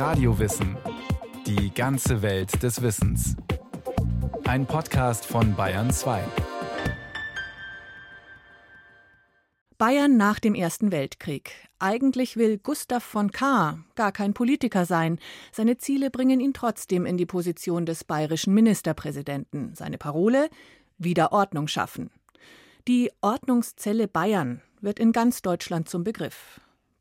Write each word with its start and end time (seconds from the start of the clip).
Radiowissen. 0.00 0.78
Die 1.46 1.74
ganze 1.74 2.22
Welt 2.22 2.62
des 2.62 2.80
Wissens. 2.80 3.36
Ein 4.44 4.64
Podcast 4.64 5.26
von 5.26 5.54
Bayern 5.54 5.90
2. 5.90 6.24
Bayern 9.76 10.16
nach 10.16 10.38
dem 10.38 10.54
Ersten 10.54 10.90
Weltkrieg. 10.90 11.52
Eigentlich 11.78 12.38
will 12.38 12.56
Gustav 12.56 13.04
von 13.04 13.30
Kahr 13.30 13.80
gar 13.94 14.10
kein 14.10 14.32
Politiker 14.32 14.86
sein. 14.86 15.18
Seine 15.52 15.76
Ziele 15.76 16.10
bringen 16.10 16.40
ihn 16.40 16.54
trotzdem 16.54 17.04
in 17.04 17.18
die 17.18 17.26
Position 17.26 17.84
des 17.84 18.02
bayerischen 18.04 18.54
Ministerpräsidenten. 18.54 19.74
Seine 19.74 19.98
Parole: 19.98 20.48
Wieder 20.96 21.30
Ordnung 21.30 21.68
schaffen. 21.68 22.10
Die 22.88 23.12
Ordnungszelle 23.20 24.08
Bayern 24.08 24.62
wird 24.80 24.98
in 24.98 25.12
ganz 25.12 25.42
Deutschland 25.42 25.90
zum 25.90 26.04
Begriff. 26.04 26.58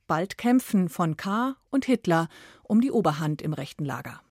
Bald 0.09 0.39
kämpfen 0.39 0.89
von 0.89 1.17
Kahr 1.17 1.55
und 1.69 1.85
Hitler 1.85 2.29
um 2.63 2.81
die 2.81 2.91
Oberhand 2.91 3.43
im 3.43 3.53
rechten 3.53 3.85
Lager. 3.85 4.21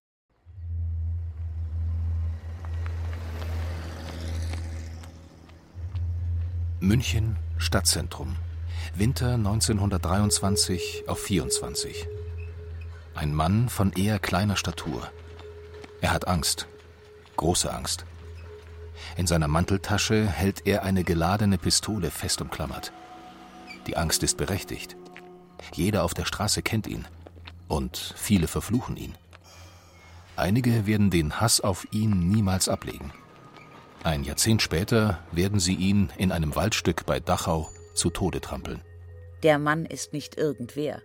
München 6.80 7.36
Stadtzentrum. 7.59 8.34
Winter 8.96 9.34
1923 9.34 11.05
auf 11.06 11.20
24. 11.20 12.08
Ein 13.14 13.33
Mann 13.33 13.69
von 13.69 13.92
eher 13.92 14.19
kleiner 14.19 14.56
Statur. 14.56 15.08
Er 16.00 16.12
hat 16.12 16.27
Angst. 16.27 16.66
Große 17.36 17.72
Angst. 17.72 18.05
In 19.16 19.28
seiner 19.28 19.47
Manteltasche 19.47 20.27
hält 20.27 20.66
er 20.66 20.83
eine 20.83 21.05
geladene 21.05 21.56
Pistole 21.56 22.10
fest 22.10 22.41
umklammert. 22.42 22.92
Die 23.86 23.97
Angst 23.97 24.24
ist 24.24 24.36
berechtigt. 24.36 24.97
Jeder 25.72 26.04
auf 26.04 26.14
der 26.14 26.24
Straße 26.24 26.62
kennt 26.62 26.86
ihn. 26.86 27.06
Und 27.68 28.14
viele 28.16 28.48
verfluchen 28.48 28.96
ihn. 28.96 29.14
Einige 30.36 30.86
werden 30.86 31.10
den 31.10 31.41
Hass 31.41 31.60
auf 31.60 31.86
ihn 31.91 32.28
niemals 32.28 32.69
ablegen. 32.69 33.12
Ein 34.05 34.22
Jahrzehnt 34.22 34.62
später 34.62 35.18
werden 35.33 35.58
sie 35.58 35.74
ihn 35.74 36.10
in 36.16 36.30
einem 36.30 36.55
Waldstück 36.55 37.05
bei 37.05 37.18
Dachau 37.18 37.68
zu 37.94 38.10
Tode 38.10 38.41
trampeln. 38.41 38.80
Der 39.42 39.58
Mann 39.58 39.84
ist 39.84 40.12
nicht 40.12 40.36
irgendwer. 40.36 41.02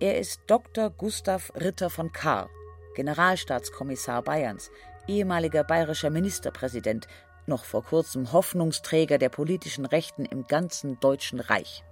Er 0.00 0.18
ist 0.18 0.40
Dr. 0.46 0.90
Gustav 0.90 1.52
Ritter 1.54 1.90
von 1.90 2.12
Kahr, 2.12 2.48
Generalstaatskommissar 2.94 4.22
Bayerns, 4.22 4.70
ehemaliger 5.06 5.64
bayerischer 5.64 6.10
Ministerpräsident, 6.10 7.06
noch 7.46 7.64
vor 7.64 7.84
kurzem 7.84 8.32
Hoffnungsträger 8.32 9.18
der 9.18 9.28
politischen 9.28 9.86
Rechten 9.86 10.24
im 10.24 10.46
ganzen 10.46 11.00
Deutschen 11.00 11.40
Reich. 11.40 11.84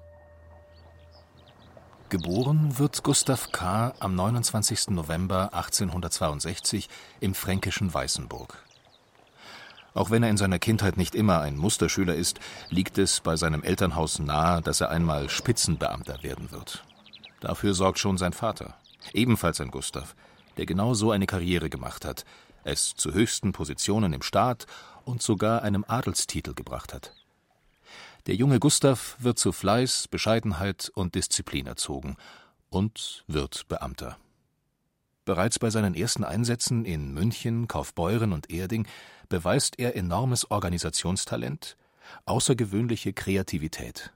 Geboren 2.08 2.78
wird 2.78 3.02
Gustav 3.02 3.50
K. 3.50 3.92
am 3.98 4.14
29. 4.14 4.90
November 4.90 5.52
1862 5.52 6.88
im 7.18 7.34
fränkischen 7.34 7.92
Weißenburg. 7.92 8.62
Auch 9.92 10.10
wenn 10.10 10.22
er 10.22 10.30
in 10.30 10.36
seiner 10.36 10.60
Kindheit 10.60 10.96
nicht 10.98 11.16
immer 11.16 11.40
ein 11.40 11.56
Musterschüler 11.56 12.14
ist, 12.14 12.38
liegt 12.70 12.98
es 12.98 13.18
bei 13.18 13.34
seinem 13.34 13.64
Elternhaus 13.64 14.20
nahe, 14.20 14.62
dass 14.62 14.80
er 14.80 14.90
einmal 14.90 15.28
Spitzenbeamter 15.28 16.22
werden 16.22 16.52
wird. 16.52 16.84
Dafür 17.40 17.74
sorgt 17.74 17.98
schon 17.98 18.18
sein 18.18 18.32
Vater, 18.32 18.76
ebenfalls 19.12 19.60
ein 19.60 19.72
Gustav, 19.72 20.14
der 20.58 20.66
genau 20.66 20.94
so 20.94 21.10
eine 21.10 21.26
Karriere 21.26 21.68
gemacht 21.70 22.04
hat, 22.04 22.24
es 22.62 22.94
zu 22.94 23.14
höchsten 23.14 23.50
Positionen 23.50 24.12
im 24.12 24.22
Staat 24.22 24.66
und 25.04 25.22
sogar 25.22 25.62
einem 25.62 25.84
Adelstitel 25.88 26.54
gebracht 26.54 26.94
hat. 26.94 27.12
Der 28.26 28.34
junge 28.34 28.58
Gustav 28.58 29.16
wird 29.20 29.38
zu 29.38 29.52
Fleiß, 29.52 30.08
Bescheidenheit 30.08 30.90
und 30.94 31.14
Disziplin 31.14 31.66
erzogen 31.66 32.16
und 32.70 33.22
wird 33.28 33.68
Beamter. 33.68 34.18
Bereits 35.24 35.60
bei 35.60 35.70
seinen 35.70 35.94
ersten 35.94 36.24
Einsätzen 36.24 36.84
in 36.84 37.14
München, 37.14 37.68
Kaufbeuren 37.68 38.32
und 38.32 38.50
Erding 38.50 38.88
beweist 39.28 39.78
er 39.78 39.94
enormes 39.94 40.50
Organisationstalent, 40.50 41.76
außergewöhnliche 42.24 43.12
Kreativität. 43.12 44.12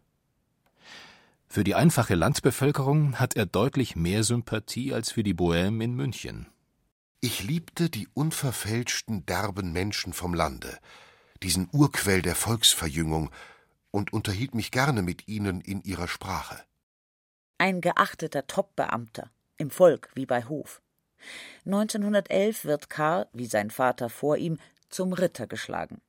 Für 1.46 1.62
die 1.62 1.76
einfache 1.76 2.16
Landbevölkerung 2.16 3.18
hat 3.18 3.36
er 3.36 3.46
deutlich 3.46 3.94
mehr 3.94 4.24
Sympathie 4.24 4.92
als 4.92 5.12
für 5.12 5.22
die 5.22 5.34
Bohème 5.34 5.82
in 5.82 5.94
München. 5.94 6.46
Ich 7.20 7.44
liebte 7.44 7.90
die 7.90 8.08
unverfälschten, 8.14 9.24
derben 9.26 9.72
Menschen 9.72 10.12
vom 10.12 10.34
Lande, 10.34 10.78
diesen 11.42 11.68
Urquell 11.72 12.22
der 12.22 12.34
Volksverjüngung, 12.34 13.30
und 13.90 14.12
unterhielt 14.12 14.54
mich 14.54 14.70
gerne 14.70 15.02
mit 15.02 15.28
ihnen 15.28 15.60
in 15.60 15.82
ihrer 15.82 16.08
Sprache. 16.08 16.60
Ein 17.58 17.80
geachteter 17.80 18.46
Topbeamter, 18.46 19.30
im 19.56 19.70
Volk 19.70 20.10
wie 20.14 20.26
bei 20.26 20.44
Hof. 20.44 20.80
1911 21.66 22.64
wird 22.64 22.88
Karl, 22.88 23.28
wie 23.32 23.46
sein 23.46 23.70
Vater 23.70 24.08
vor 24.08 24.36
ihm, 24.36 24.58
zum 24.88 25.12
Ritter 25.12 25.46
geschlagen. 25.46 26.00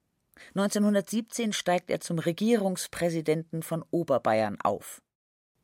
1917 0.55 1.53
steigt 1.53 1.89
er 1.89 1.99
zum 1.99 2.19
Regierungspräsidenten 2.19 3.63
von 3.63 3.83
Oberbayern 3.91 4.59
auf. 4.61 5.01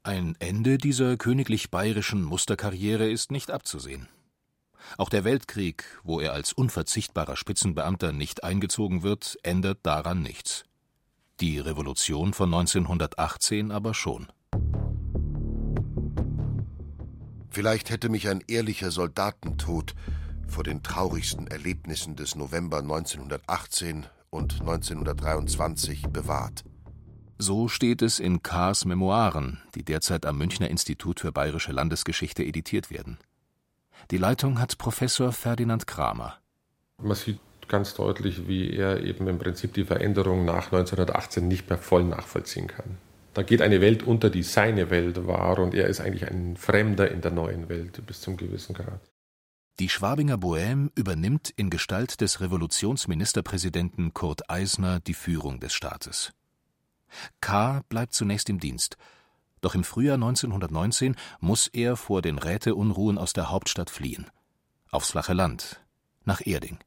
Ein 0.03 0.35
Ende 0.39 0.77
dieser 0.77 1.17
königlich 1.17 1.71
bayerischen 1.71 2.21
Musterkarriere 2.21 3.09
ist 3.09 3.31
nicht 3.31 3.49
abzusehen. 3.49 4.07
Auch 4.97 5.09
der 5.09 5.23
Weltkrieg, 5.23 5.83
wo 6.03 6.19
er 6.19 6.33
als 6.33 6.53
unverzichtbarer 6.53 7.35
Spitzenbeamter 7.35 8.11
nicht 8.11 8.43
eingezogen 8.43 9.03
wird, 9.03 9.37
ändert 9.43 9.79
daran 9.83 10.21
nichts 10.21 10.66
die 11.39 11.59
Revolution 11.59 12.33
von 12.33 12.53
1918 12.53 13.71
aber 13.71 13.93
schon. 13.93 14.27
Vielleicht 17.49 17.89
hätte 17.89 18.09
mich 18.09 18.27
ein 18.29 18.43
ehrlicher 18.47 18.91
Soldatentod 18.91 19.95
vor 20.47 20.63
den 20.63 20.83
traurigsten 20.83 21.47
Erlebnissen 21.47 22.15
des 22.15 22.35
November 22.35 22.79
1918 22.79 24.05
und 24.29 24.59
1923 24.61 26.03
bewahrt. 26.03 26.63
So 27.39 27.67
steht 27.67 28.01
es 28.01 28.19
in 28.19 28.41
Kahrs 28.41 28.85
Memoiren, 28.85 29.61
die 29.75 29.83
derzeit 29.83 30.25
am 30.25 30.37
Münchner 30.37 30.69
Institut 30.69 31.19
für 31.19 31.31
Bayerische 31.31 31.71
Landesgeschichte 31.71 32.43
editiert 32.43 32.89
werden. 32.89 33.19
Die 34.11 34.17
Leitung 34.17 34.59
hat 34.59 34.77
Professor 34.77 35.31
Ferdinand 35.31 35.85
Kramer. 35.85 36.37
Man 36.99 37.15
sieht 37.15 37.39
ganz 37.67 37.93
deutlich, 37.93 38.47
wie 38.47 38.71
er 38.71 39.03
eben 39.03 39.27
im 39.27 39.39
Prinzip 39.39 39.73
die 39.73 39.85
Veränderung 39.85 40.45
nach 40.45 40.71
1918 40.71 41.47
nicht 41.47 41.69
mehr 41.69 41.77
voll 41.77 42.03
nachvollziehen 42.03 42.67
kann. 42.67 42.97
Da 43.33 43.43
geht 43.43 43.61
eine 43.61 43.81
Welt 43.81 44.03
unter, 44.03 44.29
die 44.29 44.43
seine 44.43 44.89
Welt 44.89 45.27
war, 45.27 45.59
und 45.59 45.75
er 45.75 45.87
ist 45.87 46.01
eigentlich 46.01 46.27
ein 46.27 46.57
Fremder 46.57 47.11
in 47.11 47.21
der 47.21 47.31
neuen 47.31 47.69
Welt 47.69 48.03
bis 48.05 48.21
zum 48.21 48.35
gewissen 48.35 48.73
Grad. 48.73 48.99
Die 49.79 49.89
Schwabinger 49.89 50.37
Bohème 50.37 50.89
übernimmt 50.95 51.53
in 51.55 51.69
Gestalt 51.69 52.19
des 52.21 52.41
Revolutionsministerpräsidenten 52.41 54.11
Kurt 54.13 54.49
Eisner 54.49 54.99
die 54.99 55.13
Führung 55.13 55.59
des 55.59 55.73
Staates. 55.73 56.33
K. 57.41 57.83
bleibt 57.89 58.15
zunächst 58.15 58.49
im 58.49 58.59
Dienst, 58.59 58.97
doch 59.61 59.75
im 59.75 59.83
Frühjahr 59.83 60.15
1919 60.15 61.15
muss 61.39 61.67
er 61.67 61.95
vor 61.95 62.21
den 62.21 62.39
Räteunruhen 62.39 63.17
aus 63.17 63.33
der 63.33 63.51
Hauptstadt 63.51 63.89
fliehen. 63.89 64.25
Aufs 64.89 65.11
flache 65.11 65.33
Land, 65.33 65.81
nach 66.25 66.41
Erding. 66.45 66.79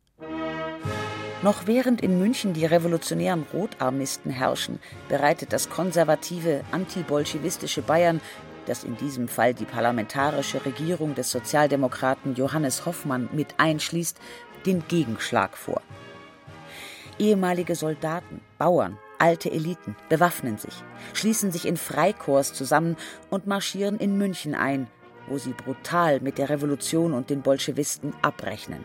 Noch 1.43 1.67
während 1.67 2.03
in 2.03 2.19
München 2.19 2.53
die 2.53 2.67
revolutionären 2.67 3.47
Rotarmisten 3.55 4.31
herrschen, 4.31 4.79
bereitet 5.09 5.55
das 5.55 5.71
konservative, 5.71 6.63
antibolschewistische 6.71 7.81
Bayern, 7.81 8.21
das 8.67 8.85
in 8.85 8.95
diesem 8.99 9.27
Fall 9.27 9.55
die 9.55 9.65
parlamentarische 9.65 10.63
Regierung 10.67 11.15
des 11.15 11.31
Sozialdemokraten 11.31 12.35
Johannes 12.35 12.85
Hoffmann 12.85 13.31
mit 13.33 13.55
einschließt, 13.57 14.19
den 14.67 14.87
Gegenschlag 14.87 15.57
vor. 15.57 15.81
Ehemalige 17.19 17.75
Soldaten, 17.75 18.43
Bauern, 18.59 18.99
alte 19.19 19.51
Eliten 19.51 19.97
bewaffnen 20.11 20.59
sich, 20.59 20.75
schließen 21.15 21.53
sich 21.53 21.67
in 21.67 21.79
Freikorps 21.79 22.53
zusammen 22.53 22.97
und 23.31 23.47
marschieren 23.47 23.99
in 23.99 24.19
München 24.19 24.55
ein, 24.55 24.89
wo 25.27 25.39
sie 25.39 25.55
brutal 25.55 26.21
mit 26.21 26.37
der 26.37 26.51
Revolution 26.51 27.15
und 27.15 27.31
den 27.31 27.41
Bolschewisten 27.41 28.13
abrechnen. 28.21 28.85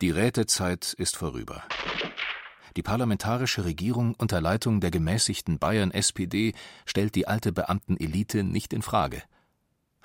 Die 0.00 0.10
Rätezeit 0.10 0.94
ist 0.94 1.16
vorüber. 1.18 1.62
Die 2.74 2.82
parlamentarische 2.82 3.66
Regierung 3.66 4.14
unter 4.16 4.40
Leitung 4.40 4.80
der 4.80 4.90
gemäßigten 4.90 5.58
Bayern 5.58 5.90
SPD 5.90 6.54
stellt 6.86 7.14
die 7.14 7.28
alte 7.28 7.52
Beamtenelite 7.52 8.42
nicht 8.42 8.72
in 8.72 8.80
Frage. 8.80 9.22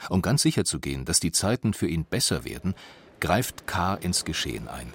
Um 0.09 0.21
ganz 0.21 0.41
sicher 0.41 0.65
zu 0.65 0.81
gehen, 0.81 1.05
dass 1.05 1.21
die 1.21 1.31
Zeiten 1.31 1.73
für 1.73 1.87
ihn 1.87 2.03
besser 2.03 2.43
werden, 2.43 2.75
greift 3.21 3.67
K. 3.67 3.95
ins 3.95 4.25
Geschehen 4.25 4.67
ein. 4.67 4.91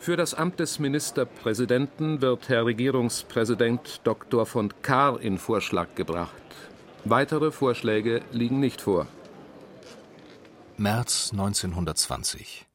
Für 0.00 0.16
das 0.16 0.34
Amt 0.34 0.58
des 0.58 0.80
Ministerpräsidenten 0.80 2.20
wird 2.20 2.48
Herr 2.48 2.66
Regierungspräsident 2.66 4.00
Dr. 4.02 4.46
von 4.46 4.72
Kahr 4.82 5.20
in 5.20 5.38
Vorschlag 5.38 5.94
gebracht. 5.94 6.32
Weitere 7.04 7.52
Vorschläge 7.52 8.22
liegen 8.32 8.58
nicht 8.58 8.80
vor. 8.80 9.06
März 10.76 11.30
1920 11.32 12.67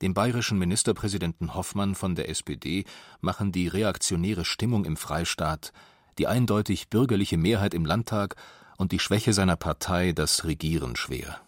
dem 0.00 0.14
bayerischen 0.14 0.58
Ministerpräsidenten 0.58 1.54
Hoffmann 1.54 1.94
von 1.94 2.14
der 2.14 2.28
SPD 2.28 2.84
machen 3.20 3.52
die 3.52 3.68
reaktionäre 3.68 4.44
Stimmung 4.44 4.84
im 4.84 4.96
Freistaat, 4.96 5.72
die 6.18 6.26
eindeutig 6.26 6.88
bürgerliche 6.88 7.36
Mehrheit 7.36 7.74
im 7.74 7.84
Landtag 7.84 8.36
und 8.78 8.92
die 8.92 8.98
Schwäche 8.98 9.32
seiner 9.32 9.56
Partei 9.56 10.12
das 10.12 10.44
Regieren 10.44 10.96
schwer. 10.96 11.40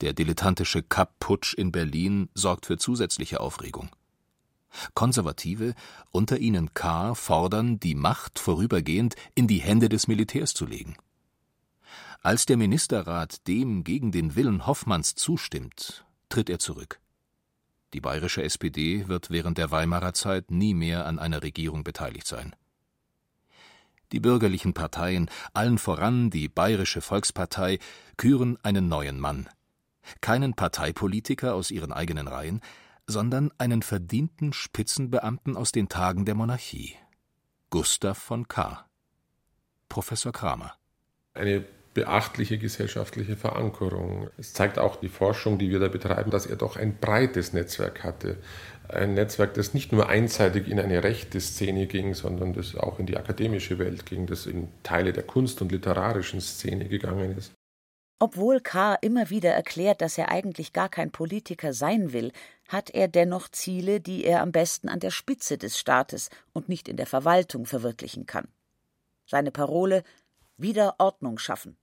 Der 0.00 0.12
dilettantische 0.12 0.82
Kapp-Putsch 0.82 1.54
in 1.54 1.72
Berlin 1.72 2.28
sorgt 2.34 2.66
für 2.66 2.76
zusätzliche 2.76 3.40
Aufregung. 3.40 3.90
Konservative, 4.94 5.74
unter 6.10 6.38
ihnen 6.38 6.74
K., 6.74 7.14
fordern, 7.14 7.78
die 7.78 7.94
Macht 7.94 8.38
vorübergehend 8.38 9.14
in 9.34 9.46
die 9.46 9.60
Hände 9.60 9.88
des 9.88 10.08
Militärs 10.08 10.52
zu 10.52 10.66
legen. 10.66 10.96
Als 12.22 12.46
der 12.46 12.56
Ministerrat 12.56 13.46
dem 13.46 13.84
gegen 13.84 14.10
den 14.10 14.34
Willen 14.34 14.66
Hoffmanns 14.66 15.14
zustimmt, 15.14 16.04
tritt 16.28 16.50
er 16.50 16.58
zurück. 16.58 16.98
Die 17.94 18.00
bayerische 18.00 18.42
SPD 18.42 19.06
wird 19.06 19.30
während 19.30 19.56
der 19.56 19.70
Weimarer 19.70 20.14
Zeit 20.14 20.50
nie 20.50 20.74
mehr 20.74 21.06
an 21.06 21.20
einer 21.20 21.44
Regierung 21.44 21.84
beteiligt 21.84 22.26
sein. 22.26 22.54
Die 24.10 24.18
bürgerlichen 24.18 24.74
Parteien, 24.74 25.30
allen 25.54 25.78
voran 25.78 26.28
die 26.28 26.48
Bayerische 26.48 27.00
Volkspartei, 27.00 27.78
küren 28.16 28.58
einen 28.64 28.88
neuen 28.88 29.20
Mann. 29.20 29.48
Keinen 30.20 30.54
Parteipolitiker 30.54 31.54
aus 31.54 31.70
ihren 31.70 31.92
eigenen 31.92 32.26
Reihen, 32.26 32.60
sondern 33.06 33.52
einen 33.58 33.82
verdienten 33.82 34.52
Spitzenbeamten 34.52 35.56
aus 35.56 35.70
den 35.70 35.88
Tagen 35.88 36.24
der 36.24 36.34
Monarchie. 36.34 36.96
Gustav 37.70 38.18
von 38.18 38.48
K. 38.48 38.84
Professor 39.88 40.32
Kramer. 40.32 40.74
Eine 41.32 41.64
beachtliche 41.94 42.58
gesellschaftliche 42.58 43.36
Verankerung. 43.36 44.28
Es 44.36 44.52
zeigt 44.52 44.78
auch 44.78 44.96
die 44.96 45.08
Forschung, 45.08 45.58
die 45.58 45.70
wir 45.70 45.78
da 45.78 45.88
betreiben, 45.88 46.30
dass 46.30 46.44
er 46.44 46.56
doch 46.56 46.76
ein 46.76 46.98
breites 46.98 47.52
Netzwerk 47.52 48.02
hatte. 48.02 48.36
Ein 48.88 49.14
Netzwerk, 49.14 49.54
das 49.54 49.72
nicht 49.72 49.92
nur 49.92 50.08
einseitig 50.08 50.68
in 50.68 50.78
eine 50.78 51.02
rechte 51.02 51.40
Szene 51.40 51.86
ging, 51.86 52.14
sondern 52.14 52.52
das 52.52 52.74
auch 52.74 52.98
in 52.98 53.06
die 53.06 53.16
akademische 53.16 53.78
Welt 53.78 54.04
ging, 54.04 54.26
das 54.26 54.46
in 54.46 54.68
Teile 54.82 55.12
der 55.12 55.22
Kunst- 55.22 55.62
und 55.62 55.72
literarischen 55.72 56.40
Szene 56.40 56.86
gegangen 56.88 57.38
ist. 57.38 57.52
Obwohl 58.18 58.60
K. 58.60 58.94
immer 58.94 59.30
wieder 59.30 59.50
erklärt, 59.50 60.00
dass 60.00 60.18
er 60.18 60.30
eigentlich 60.30 60.72
gar 60.72 60.88
kein 60.88 61.10
Politiker 61.10 61.72
sein 61.72 62.12
will, 62.12 62.32
hat 62.68 62.90
er 62.90 63.08
dennoch 63.08 63.48
Ziele, 63.48 64.00
die 64.00 64.24
er 64.24 64.42
am 64.42 64.52
besten 64.52 64.88
an 64.88 65.00
der 65.00 65.10
Spitze 65.10 65.58
des 65.58 65.78
Staates 65.78 66.30
und 66.52 66.68
nicht 66.68 66.88
in 66.88 66.96
der 66.96 67.06
Verwaltung 67.06 67.66
verwirklichen 67.66 68.26
kann. 68.26 68.48
Seine 69.26 69.50
Parole 69.50 70.02
Wieder 70.56 70.94
Ordnung 70.98 71.38
schaffen. 71.38 71.76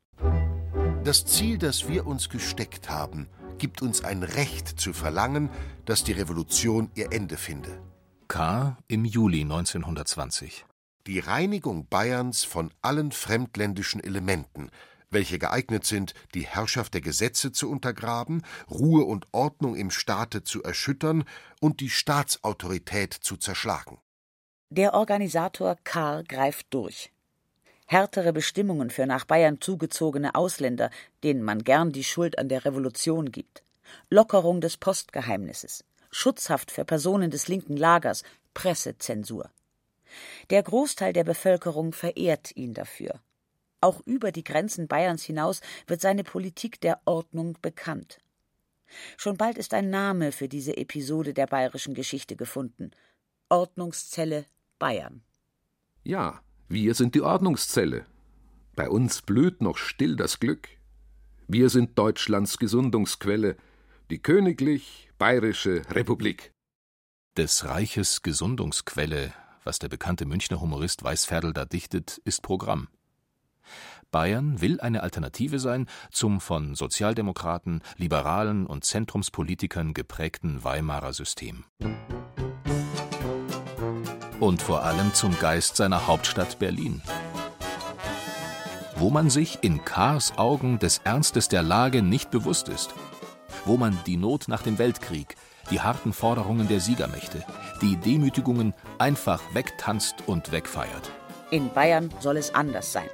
Das 1.04 1.26
Ziel, 1.26 1.58
das 1.58 1.88
wir 1.88 2.06
uns 2.06 2.30
gesteckt 2.30 2.92
haben, 2.92 3.28
gibt 3.58 3.82
uns 3.82 4.04
ein 4.04 4.22
Recht 4.22 4.68
zu 4.80 4.94
verlangen, 4.94 5.50
dass 5.86 6.04
die 6.04 6.12
Revolution 6.12 6.92
ihr 6.94 7.12
Ende 7.12 7.38
finde. 7.38 7.82
K. 8.28 8.78
im 8.88 9.06
Juli 9.06 9.42
1920. 9.42 10.64
Die 11.08 11.18
Reinigung 11.18 11.88
Bayerns 11.88 12.44
von 12.44 12.72
allen 12.84 13.12
fremdländischen 13.12 14.00
Elementen, 14.00 14.70
welche 15.10 15.40
geeignet 15.40 15.86
sind, 15.86 16.14
die 16.36 16.46
Herrschaft 16.46 16.94
der 16.94 17.02
Gesetze 17.02 17.52
zu 17.52 17.72
untergraben, 17.72 18.44
Ruhe 18.70 19.04
und 19.04 19.26
Ordnung 19.32 19.76
im 19.76 19.90
Staate 19.90 20.44
zu 20.44 20.62
erschüttern 20.62 21.24
und 21.60 21.80
die 21.80 21.90
Staatsautorität 21.90 23.12
zu 23.12 23.38
zerschlagen. 23.38 23.98
Der 24.70 24.94
Organisator 24.94 25.78
K. 25.84 26.22
greift 26.22 26.68
durch 26.70 27.11
härtere 27.92 28.32
Bestimmungen 28.32 28.90
für 28.90 29.06
nach 29.06 29.26
Bayern 29.26 29.60
zugezogene 29.60 30.34
Ausländer, 30.34 30.90
denen 31.24 31.44
man 31.44 31.66
gern 31.66 31.92
die 31.92 32.06
Schuld 32.06 32.40
an 32.40 32.48
der 32.48 32.64
Revolution 32.64 33.34
gibt, 33.34 33.64
Lockerung 34.10 34.62
des 34.62 34.78
Postgeheimnisses, 34.78 35.84
Schutzhaft 36.10 36.72
für 36.72 36.86
Personen 36.86 37.32
des 37.32 37.50
linken 37.50 37.76
Lagers, 37.76 38.24
Pressezensur. 38.54 39.50
Der 40.52 40.64
Großteil 40.64 41.12
der 41.12 41.26
Bevölkerung 41.26 41.92
verehrt 41.92 42.56
ihn 42.56 42.74
dafür. 42.74 43.20
Auch 43.82 44.00
über 44.06 44.32
die 44.32 44.46
Grenzen 44.46 44.88
Bayerns 44.88 45.24
hinaus 45.24 45.60
wird 45.86 46.00
seine 46.00 46.24
Politik 46.24 46.80
der 46.80 47.02
Ordnung 47.04 47.58
bekannt. 47.62 48.20
Schon 49.18 49.36
bald 49.36 49.58
ist 49.58 49.74
ein 49.74 49.90
Name 49.90 50.32
für 50.32 50.48
diese 50.48 50.78
Episode 50.78 51.34
der 51.34 51.48
bayerischen 51.48 51.94
Geschichte 51.94 52.38
gefunden 52.38 52.92
Ordnungszelle 53.50 54.46
Bayern. 54.80 55.24
Ja, 56.04 56.42
wir 56.72 56.96
sind 56.96 57.16
die 57.16 57.22
Ordnungszelle. 57.22 58.06
Bei 58.76 58.90
uns 58.90 59.22
blüht 59.22 59.62
noch 59.62 59.78
still 59.78 60.16
das 60.16 60.40
Glück. 60.40 60.70
Wir 61.48 61.70
sind 61.70 62.00
Deutschlands 62.00 62.58
Gesundungsquelle, 62.58 63.58
die 64.10 64.20
königlich 64.20 65.10
bayerische 65.18 65.82
Republik. 65.92 66.52
Des 67.36 67.66
Reiches 67.66 68.22
Gesundungsquelle, 68.22 69.34
was 69.66 69.80
der 69.80 69.90
bekannte 69.90 70.26
Münchner 70.26 70.62
Humorist 70.62 71.04
Weißferdl 71.04 71.52
da 71.52 71.66
dichtet, 71.66 72.22
ist 72.24 72.42
Programm. 72.42 72.88
Bayern 74.10 74.62
will 74.62 74.80
eine 74.80 75.04
Alternative 75.04 75.60
sein 75.60 75.88
zum 76.10 76.40
von 76.40 76.76
Sozialdemokraten, 76.76 77.82
Liberalen 77.98 78.66
und 78.66 78.86
Zentrumspolitikern 78.86 79.94
geprägten 79.94 80.64
Weimarer 80.64 81.14
System 81.14 81.66
und 84.42 84.62
vor 84.62 84.84
allem 84.84 85.14
zum 85.14 85.38
Geist 85.40 85.78
seiner 85.78 86.08
Hauptstadt 86.08 86.58
Berlin. 86.58 87.02
Wo 88.96 89.10
man 89.10 89.30
sich 89.30 89.60
in 89.62 89.86
Kars 89.86 90.38
Augen 90.38 90.80
des 90.80 91.00
Ernstes 91.04 91.48
der 91.48 91.64
Lage 91.64 92.02
nicht 92.02 92.32
bewusst 92.32 92.68
ist, 92.68 92.94
wo 93.66 93.78
man 93.78 93.98
die 94.08 94.18
Not 94.18 94.48
nach 94.48 94.64
dem 94.64 94.80
Weltkrieg, 94.80 95.36
die 95.70 95.80
harten 95.80 96.12
Forderungen 96.12 96.68
der 96.68 96.80
Siegermächte, 96.80 97.46
die 97.82 97.96
Demütigungen 97.98 98.74
einfach 98.98 99.42
wegtanzt 99.54 100.16
und 100.26 100.52
wegfeiert. 100.52 101.12
In 101.52 101.72
Bayern 101.72 102.10
soll 102.20 102.38
es 102.38 102.54
anders 102.56 102.92
sein. 102.92 103.10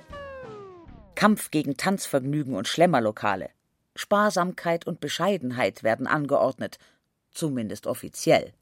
Kampf 1.16 1.52
gegen 1.52 1.76
Tanzvergnügen 1.76 2.56
und 2.56 2.68
Schlemmerlokale. 2.68 3.50
Sparsamkeit 3.96 4.88
und 4.88 5.02
Bescheidenheit 5.02 5.84
werden 5.84 6.08
angeordnet, 6.08 6.78
zumindest 7.32 7.88
offiziell. 7.88 8.54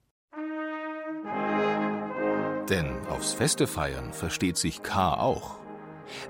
Denn 2.70 3.06
aufs 3.10 3.34
Feste 3.34 3.68
feiern 3.68 4.12
versteht 4.12 4.58
sich 4.58 4.82
K. 4.82 5.14
auch, 5.14 5.60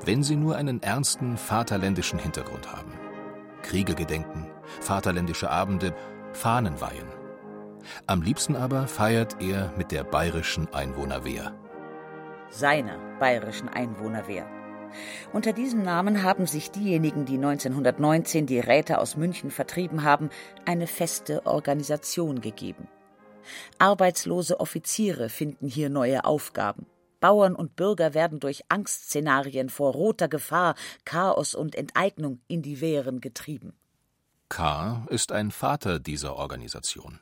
wenn 0.04 0.24
sie 0.24 0.36
nur 0.36 0.58
einen 0.58 0.84
ernsten 0.84 1.38
vaterländischen 1.38 2.20
Hintergrund 2.20 2.72
haben. 2.72 2.92
Kriege 3.62 3.96
gedenken, 3.96 4.48
vaterländische 4.82 5.50
Abende, 5.50 5.94
Fahnen 6.34 6.82
weihen. 6.82 7.08
Am 8.08 8.22
liebsten 8.22 8.56
aber 8.56 8.88
feiert 8.88 9.42
er 9.42 9.72
mit 9.78 9.92
der 9.92 10.04
bayerischen 10.04 10.74
Einwohnerwehr. 10.74 11.54
Seiner 12.50 12.98
bayerischen 13.20 13.70
Einwohnerwehr. 13.70 14.46
Unter 15.34 15.54
diesem 15.54 15.84
Namen 15.84 16.24
haben 16.24 16.48
sich 16.48 16.72
diejenigen, 16.72 17.26
die 17.26 17.36
1919 17.36 18.46
die 18.46 18.60
Räte 18.60 19.00
aus 19.00 19.18
München 19.18 19.52
vertrieben 19.52 20.04
haben, 20.04 20.30
eine 20.66 20.88
feste 20.88 21.46
Organisation 21.46 22.42
gegeben. 22.42 22.88
Arbeitslose 23.80 24.60
Offiziere 24.60 25.30
finden 25.30 25.68
hier 25.68 25.90
neue 25.90 26.26
Aufgaben. 26.26 26.86
Bauern 27.20 27.56
und 27.56 27.76
Bürger 27.76 28.14
werden 28.14 28.40
durch 28.40 28.64
Angstszenarien 28.70 29.70
vor 29.70 29.94
roter 29.94 30.28
Gefahr, 30.28 30.76
Chaos 31.06 31.56
und 31.56 31.76
Enteignung 31.76 32.40
in 32.48 32.62
die 32.62 32.82
Wehren 32.82 33.22
getrieben. 33.22 33.74
K. 34.50 35.06
ist 35.10 35.32
ein 35.32 35.52
Vater 35.52 36.00
dieser 36.00 36.36
Organisation. 36.36 37.20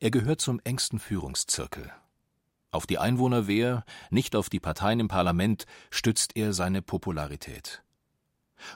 Er 0.00 0.10
gehört 0.10 0.40
zum 0.40 0.60
engsten 0.64 0.98
Führungszirkel. 0.98 1.92
Auf 2.70 2.86
die 2.86 2.98
Einwohnerwehr, 2.98 3.84
nicht 4.10 4.34
auf 4.34 4.50
die 4.50 4.58
Parteien 4.58 4.98
im 4.98 5.08
Parlament, 5.08 5.64
stützt 5.90 6.32
er 6.34 6.52
seine 6.52 6.82
Popularität. 6.82 7.84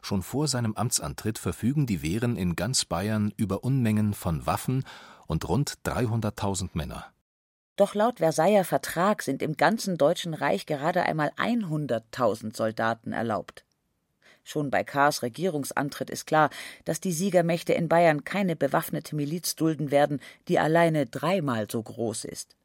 Schon 0.03 0.23
vor 0.23 0.47
seinem 0.47 0.75
Amtsantritt 0.75 1.38
verfügen 1.38 1.87
die 1.87 2.03
Wehren 2.03 2.37
in 2.37 2.55
ganz 2.55 2.85
Bayern 2.85 3.33
über 3.37 3.65
Unmengen 3.65 4.15
von 4.15 4.47
Waffen 4.47 4.85
und 5.29 5.49
rund 5.49 5.75
300.000 5.85 6.71
Männer. 6.73 7.07
Doch 7.77 7.95
laut 7.95 8.19
Versailler 8.19 8.65
Vertrag 8.65 9.23
sind 9.23 9.41
im 9.41 9.57
ganzen 9.57 9.97
Deutschen 9.97 10.35
Reich 10.35 10.67
gerade 10.67 11.05
einmal 11.05 11.31
100.000 11.37 12.57
Soldaten 12.57 13.13
erlaubt. 13.13 13.65
Schon 14.43 14.71
bei 14.71 14.83
Kahrs 14.83 15.23
Regierungsantritt 15.23 16.11
ist 16.11 16.27
klar, 16.27 16.51
dass 16.85 17.01
die 17.01 17.13
Siegermächte 17.13 17.75
in 17.75 17.89
Bayern 17.89 18.25
keine 18.25 18.57
bewaffnete 18.57 19.15
Miliz 19.15 19.55
dulden 19.55 19.93
werden, 19.93 20.21
die 20.49 20.59
alleine 20.59 21.07
dreimal 21.07 21.71
so 21.71 21.83
groß 21.83 22.25
ist. 22.25 22.57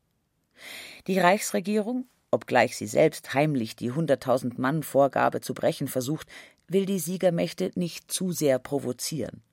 Die 1.07 1.19
Reichsregierung, 1.19 2.07
obgleich 2.31 2.77
sie 2.77 2.87
selbst 2.87 3.33
heimlich 3.33 3.75
die 3.75 3.91
100.000 3.91 4.59
Mann 4.59 4.81
Vorgabe 4.81 5.41
zu 5.41 5.53
brechen 5.53 5.87
versucht, 5.87 6.27
will 6.67 6.85
die 6.85 6.99
Siegermächte 6.99 7.71
nicht 7.75 8.11
zu 8.11 8.31
sehr 8.31 8.57
provozieren. 8.57 9.43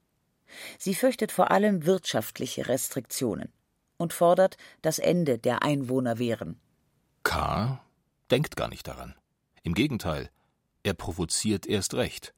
Sie 0.78 0.95
fürchtet 0.95 1.33
vor 1.33 1.50
allem 1.50 1.87
wirtschaftliche 1.87 2.69
Restriktionen 2.69 3.52
und 3.97 4.12
fordert 4.12 4.57
das 4.83 4.99
Ende 4.99 5.38
der 5.38 5.62
Einwohnerwehren. 5.62 6.59
K. 7.23 7.80
denkt 8.30 8.57
gar 8.57 8.69
nicht 8.69 8.87
daran. 8.88 9.14
Im 9.62 9.75
Gegenteil, 9.75 10.30
er 10.83 10.95
provoziert 10.95 11.66
erst 11.66 11.95
recht. 11.95 12.35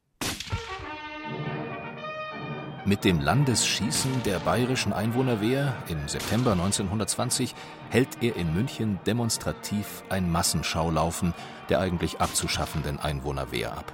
Mit 2.85 3.04
dem 3.04 3.21
Landesschießen 3.21 4.25
der 4.25 4.40
bayerischen 4.40 4.92
Einwohnerwehr 4.92 5.81
im 5.88 6.09
September 6.09 6.50
1920 6.50 7.54
hält 7.90 8.09
er 8.23 8.35
in 8.35 8.52
München 8.52 8.99
demonstrativ 9.07 10.02
ein 10.09 10.28
Massenschaulaufen 10.28 11.33
der 11.69 11.78
eigentlich 11.78 12.21
abzuschaffenden 12.21 12.99
Einwohnerwehr 12.99 13.78
ab. 13.78 13.92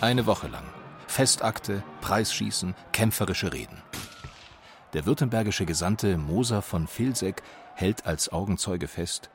Eine 0.00 0.26
Woche 0.26 0.46
lang 0.46 0.62
Festakte, 1.06 1.82
Preisschießen, 2.00 2.74
kämpferische 2.92 3.52
Reden. 3.52 3.82
Der 4.92 5.06
württembergische 5.06 5.66
Gesandte 5.66 6.16
Moser 6.16 6.62
von 6.62 6.86
Vilseck 6.86 7.42
hält 7.74 8.06
als 8.06 8.30
Augenzeuge 8.30 8.88
fest, 8.88 9.30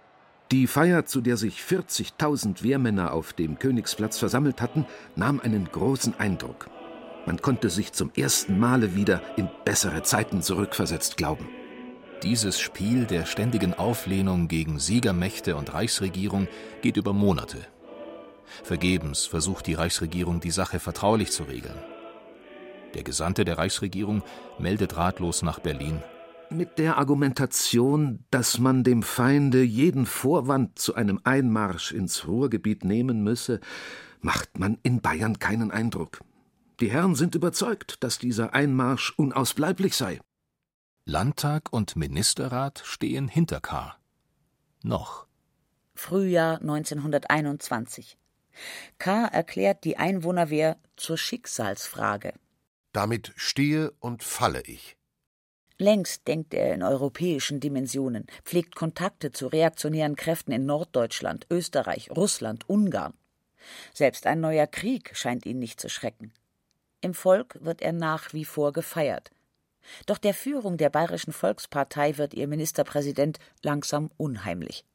die 0.51 0.67
Feier, 0.67 1.05
zu 1.05 1.21
der 1.21 1.37
sich 1.37 1.61
40.000 1.61 2.61
Wehrmänner 2.61 3.13
auf 3.13 3.31
dem 3.31 3.57
Königsplatz 3.57 4.17
versammelt 4.17 4.59
hatten, 4.61 4.85
nahm 5.15 5.39
einen 5.39 5.63
großen 5.71 6.19
Eindruck. 6.19 6.69
Man 7.25 7.41
konnte 7.41 7.69
sich 7.69 7.93
zum 7.93 8.11
ersten 8.17 8.59
Male 8.59 8.93
wieder 8.93 9.21
in 9.37 9.49
bessere 9.63 10.03
Zeiten 10.03 10.41
zurückversetzt 10.41 11.15
glauben. 11.15 11.47
Dieses 12.21 12.59
Spiel 12.59 13.05
der 13.05 13.25
ständigen 13.25 13.73
Auflehnung 13.73 14.49
gegen 14.49 14.77
Siegermächte 14.77 15.55
und 15.55 15.73
Reichsregierung 15.73 16.49
geht 16.81 16.97
über 16.97 17.13
Monate. 17.13 17.59
Vergebens 18.63 19.25
versucht 19.25 19.67
die 19.67 19.73
Reichsregierung, 19.73 20.39
die 20.39 20.51
Sache 20.51 20.79
vertraulich 20.79 21.31
zu 21.31 21.43
regeln. 21.43 21.77
Der 22.93 23.03
Gesandte 23.03 23.45
der 23.45 23.57
Reichsregierung 23.57 24.23
meldet 24.59 24.97
ratlos 24.97 25.41
nach 25.41 25.59
Berlin. 25.59 26.03
Mit 26.49 26.77
der 26.79 26.97
Argumentation, 26.97 28.25
dass 28.29 28.59
man 28.59 28.83
dem 28.83 29.03
Feinde 29.03 29.63
jeden 29.63 30.05
Vorwand 30.05 30.77
zu 30.77 30.95
einem 30.95 31.21
Einmarsch 31.23 31.93
ins 31.93 32.27
Ruhrgebiet 32.27 32.83
nehmen 32.83 33.23
müsse, 33.23 33.61
macht 34.19 34.59
man 34.59 34.77
in 34.83 34.99
Bayern 35.01 35.39
keinen 35.39 35.71
Eindruck. 35.71 36.19
Die 36.81 36.91
Herren 36.91 37.15
sind 37.15 37.35
überzeugt, 37.35 38.03
dass 38.03 38.19
dieser 38.19 38.53
Einmarsch 38.53 39.13
unausbleiblich 39.15 39.95
sei. 39.95 40.19
Landtag 41.05 41.71
und 41.71 41.95
Ministerrat 41.95 42.81
stehen 42.83 43.27
hinter 43.27 43.61
K. 43.61 43.95
Noch. 44.83 45.27
Frühjahr 45.95 46.59
1921. 46.59 48.17
K. 48.97 49.25
erklärt 49.25 49.83
die 49.83 49.97
Einwohnerwehr 49.97 50.77
zur 50.95 51.17
Schicksalsfrage. 51.17 52.33
Damit 52.93 53.31
stehe 53.35 53.91
und 53.99 54.23
falle 54.23 54.61
ich. 54.61 54.97
Längst 55.77 56.27
denkt 56.27 56.53
er 56.53 56.73
in 56.75 56.83
europäischen 56.83 57.59
Dimensionen, 57.59 58.27
pflegt 58.45 58.75
Kontakte 58.75 59.31
zu 59.31 59.47
reaktionären 59.47 60.15
Kräften 60.15 60.51
in 60.51 60.65
Norddeutschland, 60.65 61.47
Österreich, 61.49 62.11
Russland, 62.11 62.69
Ungarn. 62.69 63.13
Selbst 63.93 64.27
ein 64.27 64.41
neuer 64.41 64.67
Krieg 64.67 65.15
scheint 65.15 65.45
ihn 65.45 65.57
nicht 65.57 65.79
zu 65.79 65.89
schrecken. 65.89 66.33
Im 67.01 67.15
Volk 67.15 67.57
wird 67.61 67.81
er 67.81 67.93
nach 67.93 68.31
wie 68.33 68.45
vor 68.45 68.73
gefeiert. 68.73 69.31
Doch 70.05 70.19
der 70.19 70.35
Führung 70.35 70.77
der 70.77 70.91
Bayerischen 70.91 71.33
Volkspartei 71.33 72.17
wird 72.17 72.35
ihr 72.35 72.47
Ministerpräsident 72.47 73.39
langsam 73.63 74.11
unheimlich. 74.17 74.85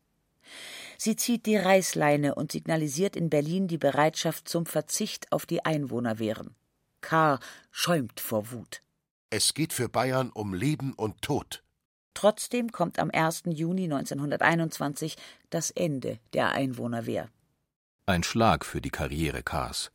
Sie 0.99 1.17
zieht 1.17 1.47
die 1.47 1.57
Reißleine 1.57 2.35
und 2.35 2.53
signalisiert 2.53 3.17
in 3.17 3.31
Berlin 3.31 3.69
die 3.69 3.79
Bereitschaft 3.79 4.49
zum 4.49 4.67
Verzicht 4.67 5.31
auf 5.33 5.47
die 5.47 5.65
Einwohnerwehren. 5.65 6.55
K. 7.01 7.39
schäumt 7.71 8.21
vor 8.21 8.51
Wut. 8.51 8.83
Es 9.31 9.55
geht 9.55 9.73
für 9.73 9.89
Bayern 9.89 10.31
um 10.31 10.55
Leben 10.55 10.93
und 10.95 11.21
Tod. 11.23 11.63
Trotzdem 12.15 12.73
kommt 12.73 12.99
am 12.99 13.11
1. 13.11 13.43
Juni 13.47 13.85
1921 13.85 15.17
das 15.51 15.71
Ende 15.71 16.19
der 16.33 16.53
Einwohnerwehr. 16.53 17.29
Ein 18.07 18.23
Schlag 18.23 18.65
für 18.65 18.81
die 18.81 18.91
Karriere 18.91 19.43
Kars. 19.43 19.91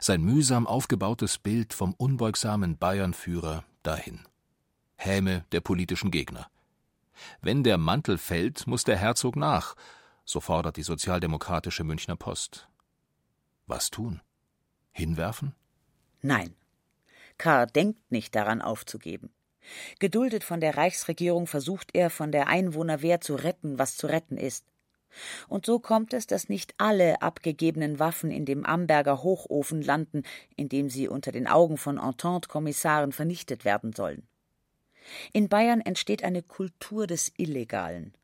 Sein 0.00 0.22
mühsam 0.22 0.66
aufgebautes 0.66 1.38
Bild 1.38 1.72
vom 1.72 1.94
unbeugsamen 1.94 2.76
Bayernführer 2.76 3.64
dahin. 3.82 4.20
Häme 4.96 5.44
der 5.52 5.60
politischen 5.60 6.10
Gegner. 6.10 6.50
Wenn 7.40 7.64
der 7.64 7.78
Mantel 7.78 8.18
fällt, 8.18 8.66
muss 8.66 8.84
der 8.84 8.96
Herzog 8.96 9.36
nach, 9.36 9.74
so 10.30 10.40
fordert 10.40 10.76
die 10.76 10.82
sozialdemokratische 10.82 11.84
Münchner 11.84 12.16
Post. 12.16 12.68
Was 13.66 13.90
tun? 13.90 14.20
Hinwerfen? 14.92 15.54
Nein. 16.22 16.54
Karr 17.38 17.66
denkt 17.66 18.10
nicht 18.10 18.34
daran 18.34 18.62
aufzugeben. 18.62 19.30
Geduldet 19.98 20.44
von 20.44 20.60
der 20.60 20.76
Reichsregierung 20.76 21.46
versucht 21.46 21.90
er, 21.94 22.10
von 22.10 22.32
der 22.32 22.48
Einwohnerwehr 22.48 23.20
zu 23.20 23.34
retten, 23.34 23.78
was 23.78 23.96
zu 23.96 24.06
retten 24.06 24.36
ist. 24.36 24.66
Und 25.48 25.66
so 25.66 25.78
kommt 25.80 26.12
es, 26.12 26.26
dass 26.26 26.48
nicht 26.48 26.74
alle 26.78 27.20
abgegebenen 27.22 27.98
Waffen 27.98 28.30
in 28.30 28.44
dem 28.44 28.64
Amberger 28.64 29.22
Hochofen 29.22 29.82
landen, 29.82 30.22
in 30.56 30.68
dem 30.68 30.88
sie 30.88 31.08
unter 31.08 31.32
den 31.32 31.48
Augen 31.48 31.76
von 31.76 31.98
Entente-Kommissaren 31.98 33.12
vernichtet 33.12 33.64
werden 33.64 33.92
sollen. 33.92 34.26
In 35.32 35.48
Bayern 35.48 35.80
entsteht 35.80 36.22
eine 36.22 36.42
Kultur 36.42 37.06
des 37.06 37.32
Illegalen. 37.36 38.14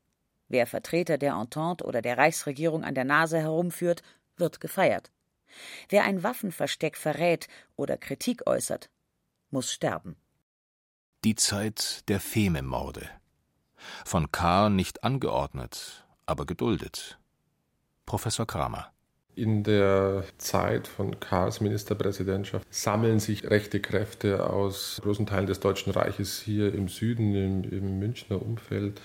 Wer 0.49 0.67
Vertreter 0.67 1.17
der 1.17 1.33
Entente 1.33 1.83
oder 1.83 2.01
der 2.01 2.17
Reichsregierung 2.17 2.83
an 2.83 2.95
der 2.95 3.03
Nase 3.03 3.39
herumführt, 3.39 4.01
wird 4.37 4.59
gefeiert. 4.59 5.11
Wer 5.89 6.03
ein 6.03 6.23
Waffenversteck 6.23 6.95
verrät 6.95 7.47
oder 7.75 7.97
Kritik 7.97 8.47
äußert, 8.47 8.89
muss 9.49 9.71
sterben. 9.71 10.15
Die 11.23 11.35
Zeit 11.35 12.07
der 12.09 12.19
Fememorde. 12.19 13.09
Von 14.05 14.31
K. 14.31 14.69
nicht 14.69 15.03
angeordnet, 15.03 16.05
aber 16.25 16.45
geduldet. 16.45 17.19
Professor 18.05 18.45
Kramer. 18.45 18.91
In 19.35 19.63
der 19.63 20.23
Zeit 20.39 20.87
von 20.87 21.19
Karls 21.19 21.61
Ministerpräsidentschaft 21.61 22.73
sammeln 22.73 23.19
sich 23.19 23.47
rechte 23.49 23.79
Kräfte 23.79 24.49
aus 24.49 24.99
großen 25.03 25.27
Teilen 25.27 25.45
des 25.45 25.59
Deutschen 25.59 25.91
Reiches 25.91 26.41
hier 26.41 26.73
im 26.73 26.87
Süden, 26.87 27.35
im, 27.35 27.63
im 27.71 27.99
Münchner 27.99 28.41
Umfeld. 28.41 28.99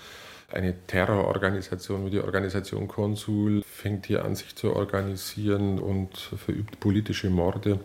Eine 0.53 0.85
Terrororganisation 0.85 2.05
wie 2.05 2.11
die 2.11 2.19
Organisation 2.19 2.87
Konsul 2.87 3.63
fängt 3.63 4.05
hier 4.05 4.23
an, 4.23 4.35
sich 4.35 4.55
zu 4.55 4.75
organisieren 4.75 5.79
und 5.79 6.15
verübt 6.15 6.79
politische 6.79 7.31
Morde. 7.31 7.79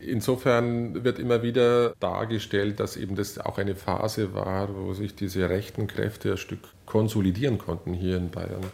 Insofern 0.00 1.04
wird 1.04 1.20
immer 1.20 1.44
wieder 1.44 1.94
dargestellt, 2.00 2.80
dass 2.80 2.96
eben 2.96 3.14
das 3.14 3.38
auch 3.38 3.58
eine 3.58 3.76
Phase 3.76 4.34
war, 4.34 4.74
wo 4.74 4.94
sich 4.94 5.14
diese 5.14 5.48
rechten 5.48 5.86
Kräfte 5.86 6.32
ein 6.32 6.38
Stück 6.38 6.68
konsolidieren 6.86 7.56
konnten 7.58 7.94
hier 7.94 8.16
in 8.16 8.32
Bayern. 8.32 8.64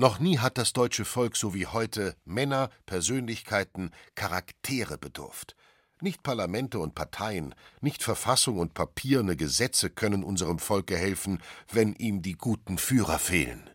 Noch 0.00 0.18
nie 0.18 0.38
hat 0.38 0.58
das 0.58 0.72
deutsche 0.72 1.04
Volk 1.04 1.36
so 1.36 1.54
wie 1.54 1.66
heute 1.66 2.16
Männer, 2.24 2.70
Persönlichkeiten, 2.86 3.92
Charaktere 4.16 4.98
bedurft. 4.98 5.54
Nicht 6.00 6.22
Parlamente 6.22 6.78
und 6.78 6.94
Parteien, 6.94 7.54
nicht 7.80 8.02
Verfassung 8.02 8.58
und 8.58 8.74
papierne 8.74 9.36
Gesetze 9.36 9.90
können 9.90 10.22
unserem 10.22 10.60
Volke 10.60 10.96
helfen, 10.96 11.40
wenn 11.72 11.94
ihm 11.94 12.22
die 12.22 12.34
guten 12.34 12.78
Führer 12.78 13.18
fehlen. 13.18 13.68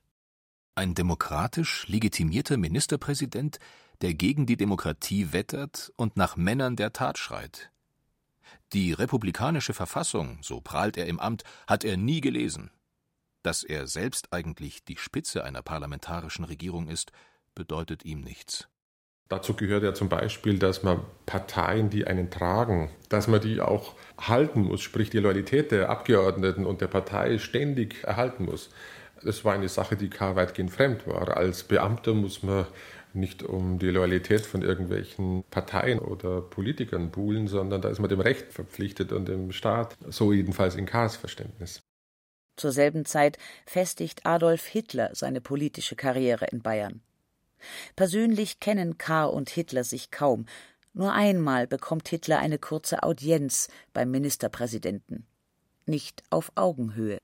Ein 0.76 0.96
demokratisch 0.96 1.86
legitimierter 1.88 2.58
Ministerpräsident, 2.58 3.60
der 4.02 4.14
gegen 4.14 4.46
die 4.46 4.58
Demokratie 4.58 5.34
wettert 5.34 5.92
und 5.98 6.18
nach 6.18 6.38
Männern 6.38 6.76
der 6.76 6.94
Tat 6.94 7.18
schreit. 7.18 7.72
Die 8.72 8.94
republikanische 8.94 9.74
Verfassung, 9.74 10.40
so 10.42 10.62
prahlt 10.62 10.98
er 10.98 11.06
im 11.08 11.20
Amt, 11.20 11.44
hat 11.68 11.84
er 11.84 11.98
nie 11.98 12.22
gelesen. 12.22 12.72
Dass 13.44 13.64
er 13.64 13.88
selbst 13.88 14.32
eigentlich 14.32 14.84
die 14.86 14.98
Spitze 14.98 15.44
einer 15.44 15.62
parlamentarischen 15.62 16.46
Regierung 16.46 16.88
ist, 16.88 17.12
bedeutet 17.54 18.06
ihm 18.06 18.22
nichts. 18.22 18.68
Dazu 19.30 19.56
gehört 19.56 19.84
ja 19.84 19.94
zum 19.94 20.10
Beispiel, 20.10 20.60
dass 20.60 20.84
man 20.84 21.02
Parteien, 21.26 21.90
die 21.90 22.06
einen 22.06 22.30
tragen, 22.30 22.92
dass 23.10 23.28
man 23.28 23.42
die 23.42 23.62
auch 23.62 23.96
halten 24.18 24.64
muss, 24.64 24.82
sprich 24.82 25.10
die 25.10 25.20
Loyalität 25.20 25.72
der 25.72 25.90
Abgeordneten 25.90 26.66
und 26.66 26.82
der 26.82 26.88
Partei 26.88 27.38
ständig 27.40 28.04
erhalten 28.04 28.46
muss. 28.46 28.70
Das 29.24 29.46
war 29.46 29.54
eine 29.54 29.70
Sache, 29.70 29.96
die 29.96 30.10
K. 30.10 30.36
weitgehend 30.36 30.72
fremd 30.72 31.08
war. 31.08 31.38
Als 31.38 31.64
Beamter 31.64 32.14
muss 32.14 32.44
man 32.44 32.66
nicht 33.14 33.44
um 33.44 33.80
die 33.80 33.90
Loyalität 33.90 34.46
von 34.46 34.62
irgendwelchen 34.62 35.44
Parteien 35.50 36.00
oder 36.00 36.42
Politikern 36.42 37.12
buhlen, 37.12 37.48
sondern 37.48 37.82
da 37.82 37.90
ist 37.90 38.00
man 38.00 38.10
dem 38.10 38.20
Recht 38.20 38.52
verpflichtet 38.52 39.12
und 39.12 39.28
dem 39.28 39.52
Staat, 39.52 39.96
so 40.10 40.34
jedenfalls 40.34 40.76
in 40.76 40.86
K.s 40.86 41.16
Verständnis. 41.16 41.82
Zur 42.56 42.72
selben 42.72 43.06
Zeit 43.06 43.38
festigt 43.66 44.26
Adolf 44.26 44.66
Hitler 44.66 45.12
seine 45.14 45.42
politische 45.42 45.96
Karriere 45.96 46.46
in 46.46 46.62
Bayern. 46.62 47.02
Persönlich 47.96 48.60
kennen 48.60 48.98
K. 48.98 49.26
und 49.26 49.50
Hitler 49.50 49.84
sich 49.84 50.12
kaum. 50.12 50.46
Nur 50.94 51.14
einmal 51.14 51.68
bekommt 51.68 52.08
Hitler 52.08 52.40
eine 52.40 52.60
kurze 52.60 53.04
Audienz 53.04 53.68
beim 53.94 54.12
Ministerpräsidenten. 54.12 55.26
Nicht 55.86 56.24
auf 56.30 56.52
Augenhöhe. 56.56 57.18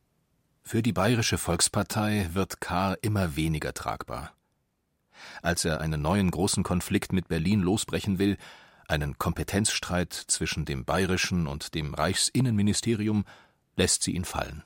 Für 0.64 0.82
die 0.82 0.94
Bayerische 0.94 1.38
Volkspartei 1.38 2.30
wird 2.34 2.62
K. 2.62 2.96
immer 3.02 3.36
weniger 3.36 3.74
tragbar. 3.74 4.34
Als 5.42 5.66
er 5.66 5.82
einen 5.82 6.02
neuen 6.02 6.32
großen 6.32 6.64
Konflikt 6.64 7.14
mit 7.14 7.28
Berlin 7.28 7.62
losbrechen 7.62 8.20
will, 8.20 8.38
einen 8.88 9.18
Kompetenzstreit 9.18 10.14
zwischen 10.14 10.66
dem 10.66 10.86
bayerischen 10.86 11.48
und 11.48 11.76
dem 11.76 11.94
Reichsinnenministerium, 11.94 13.26
lässt 13.76 14.04
sie 14.04 14.16
ihn 14.16 14.26
fallen. 14.26 14.64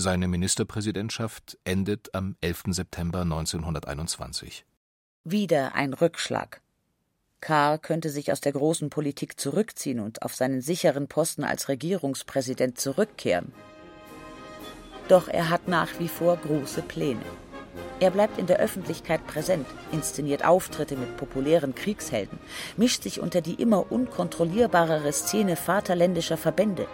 Seine 0.00 0.28
Ministerpräsidentschaft 0.28 1.58
endet 1.64 2.14
am 2.14 2.36
11. 2.40 2.66
September 2.68 3.22
1921. 3.22 4.64
Wieder 5.24 5.74
ein 5.74 5.92
Rückschlag. 5.92 6.60
Kahr 7.40 7.78
könnte 7.78 8.08
sich 8.10 8.30
aus 8.30 8.40
der 8.40 8.52
großen 8.52 8.90
Politik 8.90 9.40
zurückziehen 9.40 9.98
und 9.98 10.22
auf 10.22 10.36
seinen 10.36 10.60
sicheren 10.60 11.08
Posten 11.08 11.42
als 11.42 11.68
Regierungspräsident 11.68 12.78
zurückkehren. 12.78 13.52
Doch 15.08 15.26
er 15.26 15.50
hat 15.50 15.66
nach 15.66 15.98
wie 15.98 16.08
vor 16.08 16.36
große 16.36 16.82
Pläne. 16.82 17.24
Er 17.98 18.12
bleibt 18.12 18.38
in 18.38 18.46
der 18.46 18.60
Öffentlichkeit 18.60 19.26
präsent, 19.26 19.66
inszeniert 19.90 20.44
Auftritte 20.44 20.96
mit 20.96 21.16
populären 21.16 21.74
Kriegshelden, 21.74 22.38
mischt 22.76 23.02
sich 23.02 23.18
unter 23.18 23.40
die 23.40 23.54
immer 23.54 23.90
unkontrollierbarere 23.90 25.12
Szene 25.12 25.56
vaterländischer 25.56 26.36
Verbände. 26.36 26.86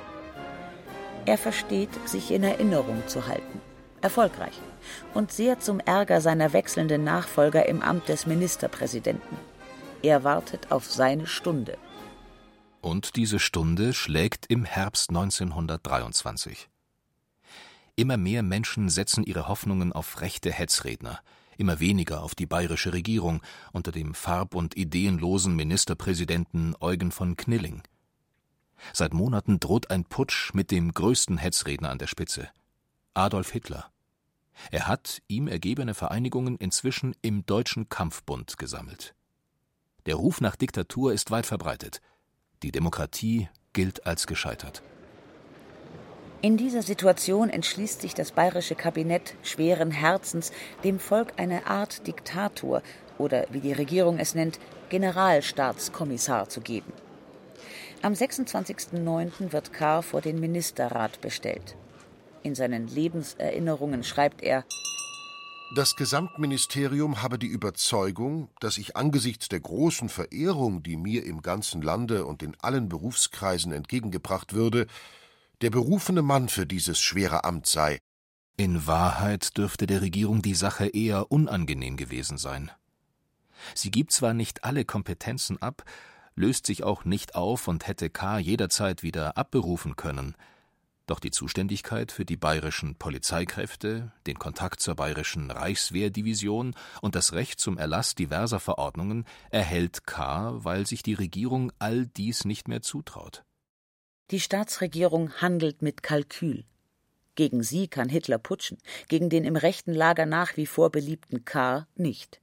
Er 1.26 1.38
versteht, 1.38 1.90
sich 2.07 2.31
in 2.31 2.43
Erinnerung 2.43 3.02
zu 3.07 3.26
halten. 3.26 3.61
Erfolgreich. 4.02 4.61
Und 5.14 5.33
sehr 5.33 5.59
zum 5.61 5.81
Ärger 5.81 6.21
seiner 6.21 6.52
wechselnden 6.52 7.04
Nachfolger 7.04 7.66
im 7.66 7.81
Amt 7.81 8.09
des 8.09 8.26
Ministerpräsidenten. 8.26 9.38
Er 10.02 10.23
wartet 10.23 10.71
auf 10.71 10.85
seine 10.85 11.26
Stunde. 11.26 11.78
Und 12.83 13.16
diese 13.16 13.38
Stunde 13.38 13.95
schlägt 13.95 14.45
im 14.50 14.66
Herbst 14.66 15.09
1923. 15.09 16.69
Immer 17.97 18.19
mehr 18.19 18.43
Menschen 18.43 18.90
setzen 18.90 19.25
ihre 19.25 19.49
Hoffnungen 19.49 19.95
auf 19.95 20.21
rechte 20.21 20.52
Hetzredner, 20.52 21.21
immer 21.57 21.81
weniger 21.81 22.23
auf 22.23 22.35
die 22.35 22.45
bayerische 22.45 22.93
Regierung 22.93 23.40
unter 23.73 23.93
dem 23.93 24.12
farb- 24.12 24.54
und 24.54 24.76
ideenlosen 24.76 25.57
Ministerpräsidenten 25.57 26.75
Eugen 26.81 27.11
von 27.11 27.37
Knilling. 27.37 27.83
Seit 28.93 29.14
Monaten 29.14 29.61
droht 29.61 29.90
ein 29.90 30.04
Putsch 30.04 30.52
mit 30.54 30.71
dem 30.71 30.93
größten 30.93 31.38
Hetzredner 31.38 31.90
an 31.90 31.99
der 31.99 32.07
Spitze, 32.07 32.49
Adolf 33.14 33.50
Hitler. 33.50 33.90
Er 34.71 34.87
hat 34.87 35.23
ihm 35.26 35.49
ergebene 35.49 35.95
Vereinigungen 35.95 36.57
inzwischen 36.57 37.14
im 37.23 37.45
Deutschen 37.47 37.88
Kampfbund 37.88 38.59
gesammelt. 38.59 39.14
Der 40.07 40.16
Ruf 40.16 40.40
nach 40.40 40.57
Diktatur 40.57 41.12
ist 41.12 41.31
weit 41.31 41.47
verbreitet. 41.47 42.00
Die 42.62 42.73
Demokratie 42.73 43.49
gilt 43.73 44.07
als 44.07 44.26
gescheitert. 44.26 44.83
In 46.43 46.59
dieser 46.59 46.83
Situation 46.83 47.49
entschließt 47.49 48.02
sich 48.02 48.12
das 48.12 48.33
bayerische 48.33 48.75
Kabinett 48.75 49.35
schweren 49.43 49.90
Herzens, 49.90 50.52
dem 50.85 50.99
Volk 50.99 51.33
eine 51.38 51.66
Art 51.66 52.07
Diktator 52.07 52.83
oder 53.16 53.47
wie 53.50 53.61
die 53.61 53.73
Regierung 53.73 54.19
es 54.19 54.35
nennt, 54.35 54.61
Generalstaatskommissar 54.90 56.50
zu 56.50 56.61
geben. 56.61 56.93
Am 58.04 58.12
26.09. 58.12 59.50
wird 59.52 59.73
Kahr 59.73 60.02
vor 60.02 60.20
den 60.20 60.38
Ministerrat 60.38 61.23
bestellt. 61.23 61.75
In 62.42 62.54
seinen 62.54 62.87
Lebenserinnerungen 62.87 64.04
schreibt 64.04 64.42
er 64.42 64.66
das 65.75 65.96
Gesamtministerium 65.96 67.23
habe 67.23 67.38
die 67.38 67.49
Überzeugung, 67.49 68.50
dass 68.61 68.76
ich 68.76 68.96
angesichts 68.96 69.49
der 69.49 69.58
großen 69.58 70.11
Verehrung, 70.11 70.82
die 70.82 70.96
mir 70.96 71.25
im 71.25 71.40
ganzen 71.40 71.80
Lande 71.80 72.26
und 72.26 72.42
in 72.42 72.54
allen 72.61 72.90
Berufskreisen 72.90 73.73
entgegengebracht 73.73 74.52
würde, 74.52 74.87
der 75.62 75.70
berufene 75.70 76.23
Mann 76.23 76.49
für 76.50 76.66
dieses 76.66 77.00
schwere 77.00 77.42
Amt 77.42 77.66
sei. 77.66 77.99
In 78.56 78.87
Wahrheit 78.87 79.56
dürfte 79.56 79.87
der 79.87 80.02
Regierung 80.02 80.42
die 80.42 80.54
Sache 80.54 80.87
eher 80.87 81.32
unangenehm 81.32 81.96
gewesen 81.96 82.37
sein. 82.37 82.70
Sie 83.75 83.90
gibt 83.90 84.12
zwar 84.12 84.34
nicht 84.34 84.62
alle 84.62 84.84
Kompetenzen 84.84 85.61
ab, 85.61 85.84
löst 86.35 86.67
sich 86.67 86.83
auch 86.83 87.05
nicht 87.05 87.35
auf 87.35 87.69
und 87.69 87.87
hätte 87.87 88.11
K. 88.11 88.38
jederzeit 88.38 89.03
wieder 89.03 89.37
abberufen 89.37 89.97
können, 89.97 90.35
doch 91.07 91.21
die 91.21 91.31
Zuständigkeit 91.31 92.12
für 92.12 92.25
die 92.25 92.38
bayerischen 92.38 92.95
Polizeikräfte, 92.95 94.12
den 94.26 94.38
Kontakt 94.38 94.81
zur 94.81 94.95
bayerischen 94.95 95.50
Reichswehrdivision 95.50 96.75
und 97.03 97.14
das 97.14 97.35
Recht 97.35 97.61
zum 97.61 97.76
Erlass 97.76 98.14
diverser 98.14 98.59
Verordnungen 98.59 99.26
erhält 99.50 100.07
K., 100.07 100.55
weil 100.64 100.87
sich 100.87 101.03
die 101.03 101.12
Regierung 101.12 101.73
all 101.79 102.07
dies 102.07 102.47
nicht 102.47 102.69
mehr 102.69 102.81
zutraut. 102.81 103.45
Die 104.31 104.41
Staatsregierung 104.41 105.31
handelt 105.35 105.83
mit 105.83 106.03
Kalkül. 106.03 106.64
Gegen 107.35 107.62
sie 107.62 107.88
kann 107.88 108.09
Hitler 108.09 108.38
putschen, 108.38 108.79
gegen 109.09 109.29
den 109.29 109.45
im 109.45 109.57
rechten 109.57 109.93
Lager 109.93 110.25
nach 110.25 110.57
wie 110.57 110.67
vor 110.67 110.91
beliebten 110.91 111.45
K. 111.45 111.87
nicht. 111.97 112.41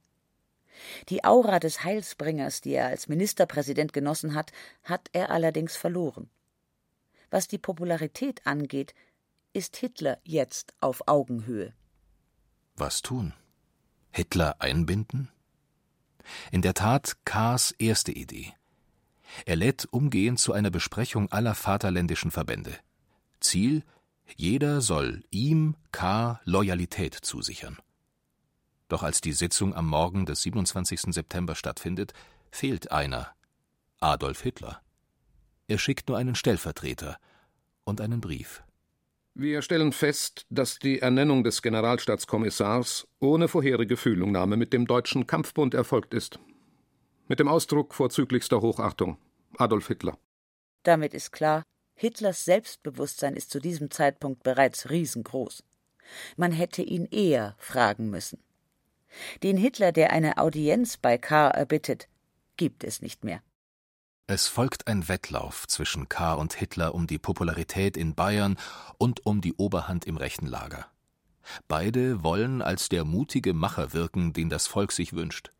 Die 1.08 1.24
Aura 1.24 1.58
des 1.58 1.84
Heilsbringers, 1.84 2.60
die 2.60 2.72
er 2.72 2.86
als 2.86 3.08
Ministerpräsident 3.08 3.92
genossen 3.92 4.34
hat, 4.34 4.52
hat 4.82 5.08
er 5.12 5.30
allerdings 5.30 5.76
verloren. 5.76 6.30
Was 7.30 7.48
die 7.48 7.58
Popularität 7.58 8.46
angeht, 8.46 8.94
ist 9.52 9.76
Hitler 9.76 10.18
jetzt 10.24 10.74
auf 10.80 11.06
Augenhöhe. 11.06 11.72
Was 12.74 13.02
tun? 13.02 13.34
Hitler 14.10 14.56
einbinden? 14.60 15.30
In 16.50 16.62
der 16.62 16.74
Tat 16.74 17.16
K.s 17.24 17.72
erste 17.72 18.12
Idee. 18.12 18.52
Er 19.46 19.56
lädt 19.56 19.88
umgehend 19.90 20.38
zu 20.38 20.52
einer 20.52 20.70
Besprechung 20.70 21.30
aller 21.32 21.54
vaterländischen 21.54 22.30
Verbände. 22.30 22.74
Ziel: 23.40 23.82
jeder 24.36 24.80
soll 24.80 25.24
ihm 25.30 25.76
K. 25.90 26.40
Loyalität 26.44 27.14
zusichern. 27.14 27.78
Doch 28.92 29.02
als 29.02 29.22
die 29.22 29.32
Sitzung 29.32 29.74
am 29.74 29.86
Morgen 29.86 30.26
des 30.26 30.42
27. 30.42 31.14
September 31.14 31.54
stattfindet, 31.54 32.12
fehlt 32.50 32.92
einer: 32.92 33.34
Adolf 34.00 34.42
Hitler. 34.42 34.82
Er 35.66 35.78
schickt 35.78 36.10
nur 36.10 36.18
einen 36.18 36.34
Stellvertreter 36.34 37.16
und 37.84 38.02
einen 38.02 38.20
Brief. 38.20 38.62
Wir 39.32 39.62
stellen 39.62 39.92
fest, 39.92 40.44
dass 40.50 40.78
die 40.78 40.98
Ernennung 40.98 41.42
des 41.42 41.62
Generalstaatskommissars 41.62 43.08
ohne 43.18 43.48
vorherige 43.48 43.96
Fühlungnahme 43.96 44.58
mit 44.58 44.74
dem 44.74 44.86
Deutschen 44.86 45.26
Kampfbund 45.26 45.72
erfolgt 45.72 46.12
ist. 46.12 46.38
Mit 47.28 47.40
dem 47.40 47.48
Ausdruck 47.48 47.94
vorzüglichster 47.94 48.60
Hochachtung. 48.60 49.16
Adolf 49.56 49.88
Hitler. 49.88 50.18
Damit 50.82 51.14
ist 51.14 51.32
klar, 51.32 51.62
Hitlers 51.94 52.44
Selbstbewusstsein 52.44 53.36
ist 53.36 53.50
zu 53.50 53.58
diesem 53.58 53.90
Zeitpunkt 53.90 54.42
bereits 54.42 54.90
riesengroß. 54.90 55.64
Man 56.36 56.52
hätte 56.52 56.82
ihn 56.82 57.06
eher 57.06 57.54
fragen 57.56 58.10
müssen. 58.10 58.38
Den 59.42 59.56
Hitler, 59.56 59.92
der 59.92 60.12
eine 60.12 60.38
Audienz 60.38 60.96
bei 60.96 61.18
K. 61.18 61.48
erbittet, 61.48 62.08
gibt 62.56 62.84
es 62.84 63.02
nicht 63.02 63.24
mehr. 63.24 63.40
Es 64.26 64.48
folgt 64.48 64.86
ein 64.86 65.08
Wettlauf 65.08 65.66
zwischen 65.66 66.08
K. 66.08 66.34
und 66.34 66.54
Hitler 66.54 66.94
um 66.94 67.06
die 67.06 67.18
Popularität 67.18 67.96
in 67.96 68.14
Bayern 68.14 68.56
und 68.96 69.26
um 69.26 69.40
die 69.40 69.54
Oberhand 69.54 70.06
im 70.06 70.16
rechten 70.16 70.46
Lager. 70.46 70.86
Beide 71.68 72.22
wollen 72.22 72.62
als 72.62 72.88
der 72.88 73.04
mutige 73.04 73.52
Macher 73.52 73.92
wirken, 73.92 74.32
den 74.32 74.48
das 74.48 74.66
Volk 74.66 74.92
sich 74.92 75.12
wünscht. 75.12 75.50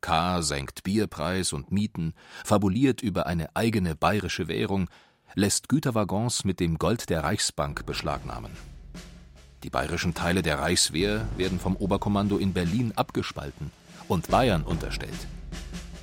K. 0.00 0.42
senkt 0.42 0.82
Bierpreis 0.82 1.52
und 1.52 1.72
Mieten, 1.72 2.14
fabuliert 2.44 3.00
über 3.00 3.26
eine 3.26 3.54
eigene 3.56 3.94
bayerische 3.94 4.48
Währung, 4.48 4.90
lässt 5.34 5.68
Güterwaggons 5.68 6.44
mit 6.44 6.60
dem 6.60 6.78
Gold 6.78 7.08
der 7.08 7.24
Reichsbank 7.24 7.86
beschlagnahmen. 7.86 8.50
Die 9.64 9.70
bayerischen 9.70 10.12
Teile 10.12 10.42
der 10.42 10.58
Reichswehr 10.58 11.26
werden 11.38 11.58
vom 11.58 11.74
Oberkommando 11.74 12.36
in 12.36 12.52
Berlin 12.52 12.92
abgespalten 12.96 13.70
und 14.08 14.28
Bayern 14.28 14.62
unterstellt. 14.62 15.26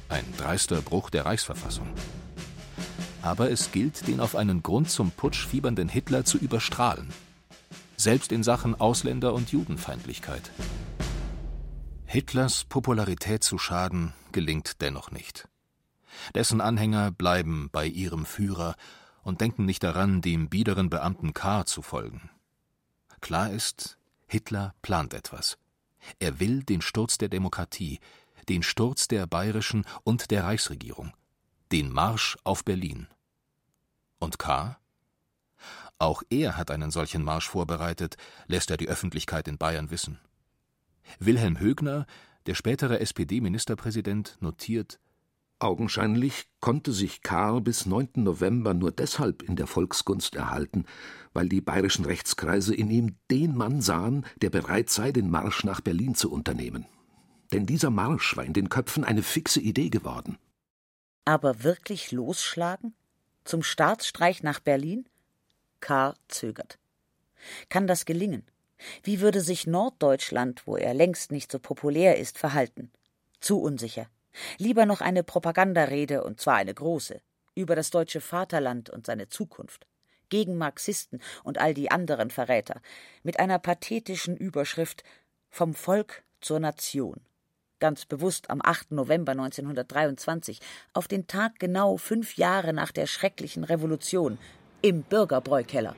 Ein 0.10 0.26
dreister 0.36 0.82
Bruch 0.82 1.12
der 1.12 1.28
Reichsverfassung. 1.28 1.88
Aber 3.22 3.52
es 3.52 3.72
gilt, 3.72 4.08
den 4.08 4.20
auf 4.20 4.36
einen 4.36 4.64
Grund 4.64 4.90
zum 4.90 5.12
Putsch 5.12 5.46
fiebernden 5.46 5.90
Hitler 5.90 6.26
zu 6.26 6.40
überstrahlen. 6.40 7.10
Selbst 7.98 8.32
in 8.32 8.42
Sachen 8.42 8.74
Ausländer- 8.74 9.36
und 9.36 9.52
Judenfeindlichkeit. 9.52 10.50
Hitlers 12.08 12.64
Popularität 12.64 13.44
zu 13.44 13.60
schaden 13.60 14.14
gelingt 14.32 14.82
dennoch 14.82 15.12
nicht. 15.12 15.48
Dessen 16.34 16.62
Anhänger 16.62 17.12
bleiben 17.12 17.70
bei 17.72 17.86
ihrem 17.86 18.26
Führer 18.26 18.74
und 19.22 19.40
denken 19.40 19.66
nicht 19.66 19.84
daran, 19.84 20.22
dem 20.22 20.50
biederen 20.50 20.90
Beamten 20.90 21.36
K. 21.36 21.64
zu 21.68 21.84
folgen. 21.84 22.32
Klar 23.22 23.52
ist, 23.52 23.98
Hitler 24.28 24.74
plant 24.82 25.14
etwas. 25.14 25.58
Er 26.20 26.40
will 26.40 26.64
den 26.64 26.82
Sturz 26.82 27.18
der 27.18 27.30
Demokratie, 27.30 28.00
den 28.50 28.64
Sturz 28.64 29.08
der 29.08 29.28
bayerischen 29.28 29.86
und 30.04 30.32
der 30.32 30.44
Reichsregierung, 30.44 31.14
den 31.72 31.92
Marsch 31.92 32.38
auf 32.44 32.66
Berlin. 32.66 33.08
Und 34.20 34.40
K.? 34.40 34.78
Auch 36.00 36.24
er 36.30 36.58
hat 36.58 36.72
einen 36.72 36.90
solchen 36.90 37.24
Marsch 37.24 37.48
vorbereitet, 37.48 38.18
lässt 38.48 38.72
er 38.72 38.78
die 38.78 38.90
Öffentlichkeit 38.90 39.48
in 39.48 39.60
Bayern 39.60 39.92
wissen. 39.92 40.20
Wilhelm 41.20 41.60
Högner, 41.60 42.08
der 42.48 42.56
spätere 42.56 43.00
SPD-Ministerpräsident, 43.00 44.38
notiert 44.40 45.00
Augenscheinlich 45.62 46.48
konnte 46.60 46.92
sich 46.92 47.22
Karl 47.22 47.62
bis 47.62 47.86
9. 47.86 48.14
November 48.16 48.74
nur 48.74 48.92
deshalb 48.92 49.44
in 49.44 49.56
der 49.56 49.68
Volksgunst 49.68 50.36
erhalten, 50.36 50.86
weil 51.34 51.50
die 51.50 51.62
bayerischen 51.62 52.04
Rechtskreise 52.04 52.74
in 52.74 52.90
ihm 52.90 53.16
den 53.30 53.56
Mann 53.56 53.80
sahen, 53.80 54.26
der 54.42 54.50
bereit 54.50 54.90
sei, 54.90 55.12
den 55.12 55.30
Marsch 55.30 55.64
nach 55.64 55.80
Berlin 55.80 56.16
zu 56.16 56.32
unternehmen. 56.32 56.88
Denn 57.54 57.68
dieser 57.68 57.92
Marsch 57.92 58.36
war 58.36 58.44
in 58.44 58.54
den 58.54 58.70
Köpfen 58.70 59.04
eine 59.04 59.22
fixe 59.22 59.62
Idee 59.62 59.90
geworden. 59.90 60.40
Aber 61.26 61.64
wirklich 61.64 62.12
losschlagen? 62.12 62.96
Zum 63.44 63.62
Staatsstreich 63.62 64.42
nach 64.42 64.62
Berlin? 64.62 65.08
K. 65.80 66.16
zögert. 66.28 66.80
Kann 67.70 67.86
das 67.86 68.06
gelingen? 68.06 68.48
Wie 69.04 69.20
würde 69.20 69.42
sich 69.42 69.68
Norddeutschland, 69.68 70.66
wo 70.66 70.76
er 70.76 70.96
längst 70.96 71.32
nicht 71.32 71.52
so 71.52 71.60
populär 71.60 72.18
ist, 72.18 72.40
verhalten? 72.40 72.92
Zu 73.42 73.62
unsicher. 73.62 74.10
Lieber 74.58 74.86
noch 74.86 75.02
eine 75.02 75.24
Propagandarede, 75.24 76.24
und 76.24 76.40
zwar 76.40 76.56
eine 76.56 76.74
große, 76.74 77.22
über 77.56 77.76
das 77.76 77.90
deutsche 77.90 78.22
Vaterland 78.22 78.90
und 78.90 79.06
seine 79.06 79.30
Zukunft, 79.30 79.88
gegen 80.30 80.58
Marxisten 80.58 81.20
und 81.44 81.58
all 81.58 81.74
die 81.74 81.92
anderen 81.92 82.30
Verräter, 82.30 82.82
mit 83.24 83.40
einer 83.40 83.60
pathetischen 83.60 84.38
Überschrift 84.38 85.04
Vom 85.50 85.74
Volk 85.74 86.24
zur 86.40 86.60
Nation. 86.60 87.22
Ganz 87.80 88.06
bewusst 88.06 88.50
am 88.50 88.62
8. 88.64 88.92
November 88.92 89.32
1923, 89.32 90.60
auf 90.94 91.08
den 91.08 91.28
Tag 91.28 91.60
genau 91.60 91.98
fünf 91.98 92.38
Jahre 92.38 92.74
nach 92.74 92.92
der 92.92 93.08
schrecklichen 93.08 93.64
Revolution, 93.64 94.38
im 94.82 95.04
Bürgerbräukeller. 95.04 95.96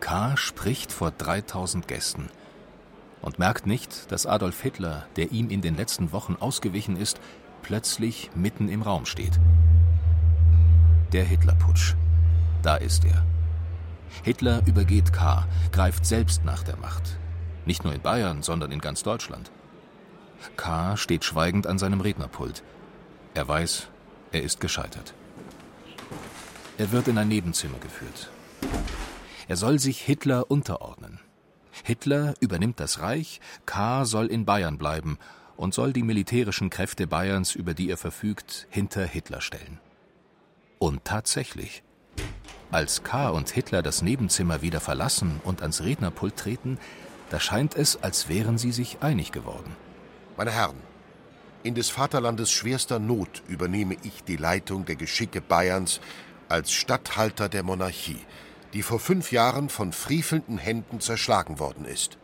K. 0.00 0.36
spricht 0.36 0.92
vor 0.92 1.10
3000 1.10 1.86
Gästen 1.86 2.30
und 3.22 3.38
merkt 3.38 3.66
nicht, 3.66 4.10
dass 4.10 4.26
Adolf 4.26 4.62
Hitler, 4.62 5.06
der 5.16 5.30
ihm 5.30 5.50
in 5.50 5.60
den 5.60 5.76
letzten 5.76 6.12
Wochen 6.12 6.36
ausgewichen 6.40 6.96
ist, 6.96 7.20
plötzlich 7.62 8.30
mitten 8.34 8.68
im 8.68 8.82
Raum 8.82 9.06
steht. 9.06 9.38
Der 11.12 11.24
Hitlerputsch. 11.24 11.94
Da 12.62 12.76
ist 12.76 13.04
er. 13.04 13.24
Hitler 14.22 14.62
übergeht 14.66 15.12
K., 15.12 15.46
greift 15.72 16.04
selbst 16.04 16.44
nach 16.44 16.62
der 16.62 16.76
Macht. 16.76 17.18
Nicht 17.64 17.84
nur 17.84 17.94
in 17.94 18.00
Bayern, 18.00 18.42
sondern 18.42 18.72
in 18.72 18.80
ganz 18.80 19.02
Deutschland. 19.02 19.50
K. 20.56 20.96
steht 20.96 21.24
schweigend 21.24 21.66
an 21.66 21.78
seinem 21.78 22.00
Rednerpult. 22.00 22.62
Er 23.34 23.46
weiß, 23.46 23.88
er 24.32 24.42
ist 24.42 24.60
gescheitert. 24.60 25.14
Er 26.78 26.92
wird 26.92 27.08
in 27.08 27.18
ein 27.18 27.28
Nebenzimmer 27.28 27.78
geführt. 27.78 28.30
Er 29.48 29.56
soll 29.56 29.78
sich 29.78 30.00
Hitler 30.00 30.50
unterordnen. 30.50 31.20
Hitler 31.84 32.34
übernimmt 32.40 32.80
das 32.80 33.00
Reich, 33.00 33.40
K. 33.66 34.04
soll 34.04 34.26
in 34.26 34.44
Bayern 34.44 34.78
bleiben 34.78 35.18
und 35.60 35.74
soll 35.74 35.92
die 35.92 36.02
militärischen 36.02 36.70
Kräfte 36.70 37.06
Bayerns, 37.06 37.54
über 37.54 37.74
die 37.74 37.90
er 37.90 37.98
verfügt, 37.98 38.66
hinter 38.70 39.04
Hitler 39.04 39.42
stellen. 39.42 39.78
Und 40.78 41.04
tatsächlich. 41.04 41.82
Als 42.70 43.02
K. 43.02 43.28
und 43.28 43.50
Hitler 43.50 43.82
das 43.82 44.00
Nebenzimmer 44.00 44.62
wieder 44.62 44.80
verlassen 44.80 45.38
und 45.44 45.60
ans 45.60 45.82
Rednerpult 45.82 46.36
treten, 46.36 46.78
da 47.28 47.38
scheint 47.38 47.76
es, 47.76 48.02
als 48.02 48.30
wären 48.30 48.56
sie 48.56 48.72
sich 48.72 49.02
einig 49.02 49.32
geworden. 49.32 49.76
Meine 50.38 50.50
Herren, 50.50 50.78
in 51.62 51.74
des 51.74 51.90
Vaterlandes 51.90 52.50
schwerster 52.50 52.98
Not 52.98 53.42
übernehme 53.46 53.96
ich 54.02 54.24
die 54.24 54.36
Leitung 54.36 54.86
der 54.86 54.96
Geschicke 54.96 55.42
Bayerns 55.42 56.00
als 56.48 56.72
Statthalter 56.72 57.50
der 57.50 57.64
Monarchie, 57.64 58.24
die 58.72 58.82
vor 58.82 58.98
fünf 58.98 59.30
Jahren 59.30 59.68
von 59.68 59.92
friefelnden 59.92 60.56
Händen 60.56 61.00
zerschlagen 61.00 61.58
worden 61.58 61.84
ist. 61.84 62.16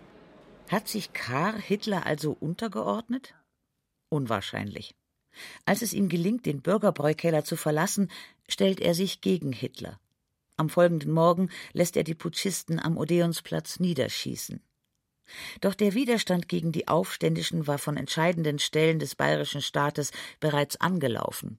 Hat 0.68 0.88
sich 0.88 1.12
Karl 1.12 1.60
Hitler 1.60 2.06
also 2.06 2.32
untergeordnet? 2.32 3.34
Unwahrscheinlich. 4.08 4.94
Als 5.64 5.82
es 5.82 5.92
ihm 5.92 6.08
gelingt, 6.08 6.46
den 6.46 6.62
Bürgerbräukeller 6.62 7.44
zu 7.44 7.56
verlassen, 7.56 8.10
stellt 8.48 8.80
er 8.80 8.94
sich 8.94 9.20
gegen 9.20 9.52
Hitler. 9.52 10.00
Am 10.56 10.70
folgenden 10.70 11.12
Morgen 11.12 11.50
lässt 11.72 11.96
er 11.96 12.04
die 12.04 12.14
Putschisten 12.14 12.80
am 12.80 12.96
Odeonsplatz 12.96 13.78
niederschießen. 13.78 14.60
Doch 15.60 15.74
der 15.74 15.94
Widerstand 15.94 16.48
gegen 16.48 16.72
die 16.72 16.88
Aufständischen 16.88 17.66
war 17.66 17.78
von 17.78 17.96
entscheidenden 17.96 18.58
Stellen 18.58 18.98
des 18.98 19.16
bayerischen 19.16 19.60
Staates 19.60 20.12
bereits 20.40 20.80
angelaufen. 20.80 21.58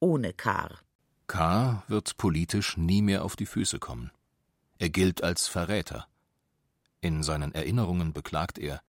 Ohne 0.00 0.32
Kahr. 0.32 0.80
K. 1.26 1.84
wird 1.88 2.16
politisch 2.16 2.76
nie 2.76 3.02
mehr 3.02 3.24
auf 3.24 3.36
die 3.36 3.46
Füße 3.46 3.78
kommen. 3.78 4.10
Er 4.78 4.90
gilt 4.90 5.22
als 5.22 5.46
Verräter. 5.46 6.08
In 7.04 7.22
seinen 7.22 7.54
Erinnerungen 7.54 8.14
beklagt 8.14 8.58
er 8.58 8.80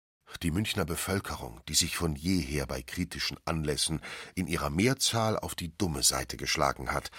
die 0.41 0.53
Münchner 0.53 0.85
Bevölkerung, 0.85 1.61
die 1.69 1.75
sich 1.75 1.97
von 1.97 2.15
jeher 2.15 2.65
bei 2.65 2.81
kritischen 2.81 3.39
Anlässen 3.45 4.01
in 4.37 4.47
ihrer 4.47 4.71
Mehrzahl 4.71 5.37
auf 5.37 5.57
die 5.57 5.77
dumme 5.77 6.05
Seite 6.05 6.37
geschlagen 6.37 6.93
hat, 6.93 7.11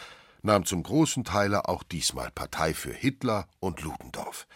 nahm 0.41 0.63
zum 0.63 0.83
großen 0.83 1.25
Teile 1.25 1.67
auch 1.67 1.83
diesmal 1.83 2.31
Partei 2.31 2.73
für 2.73 2.93
Hitler 2.93 3.45
und 3.59 3.81
Ludendorff. 3.81 4.47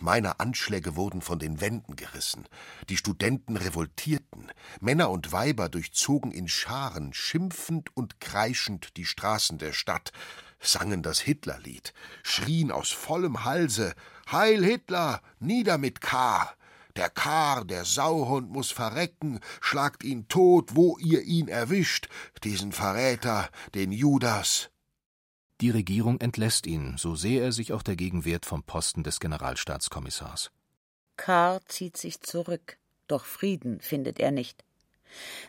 Meine 0.00 0.40
Anschläge 0.40 0.96
wurden 0.96 1.20
von 1.20 1.38
den 1.38 1.60
Wänden 1.60 1.96
gerissen. 1.96 2.46
Die 2.88 2.96
Studenten 2.96 3.58
revoltierten. 3.58 4.50
Männer 4.80 5.10
und 5.10 5.32
Weiber 5.32 5.68
durchzogen 5.68 6.32
in 6.32 6.48
Scharen, 6.48 7.12
schimpfend 7.12 7.94
und 7.94 8.20
kreischend 8.20 8.96
die 8.96 9.04
Straßen 9.04 9.58
der 9.58 9.74
Stadt, 9.74 10.12
sangen 10.60 11.02
das 11.02 11.20
Hitlerlied, 11.20 11.92
schrien 12.22 12.70
aus 12.70 12.90
vollem 12.90 13.44
Halse: 13.44 13.94
Heil 14.30 14.64
Hitler! 14.64 15.22
Nieder 15.38 15.78
mit 15.78 16.00
K! 16.00 16.52
Der 16.96 17.10
Kar, 17.10 17.64
der 17.64 17.84
Sauhund, 17.84 18.50
muss 18.50 18.72
verrecken, 18.72 19.38
schlagt 19.60 20.02
ihn 20.02 20.26
tot, 20.26 20.74
wo 20.74 20.98
ihr 20.98 21.22
ihn 21.22 21.46
erwischt, 21.46 22.08
diesen 22.42 22.72
Verräter, 22.72 23.50
den 23.74 23.92
Judas. 23.92 24.70
Die 25.60 25.70
Regierung 25.70 26.20
entlässt 26.20 26.66
ihn, 26.66 26.96
so 26.98 27.14
sehr 27.14 27.42
er 27.44 27.52
sich 27.52 27.72
auch 27.72 27.82
dagegen 27.82 28.24
wehrt, 28.24 28.46
vom 28.46 28.64
Posten 28.64 29.04
des 29.04 29.20
Generalstaatskommissars. 29.20 30.50
Karr 31.16 31.60
zieht 31.66 31.96
sich 31.96 32.20
zurück, 32.20 32.78
doch 33.06 33.24
Frieden 33.24 33.80
findet 33.80 34.18
er 34.18 34.32
nicht. 34.32 34.64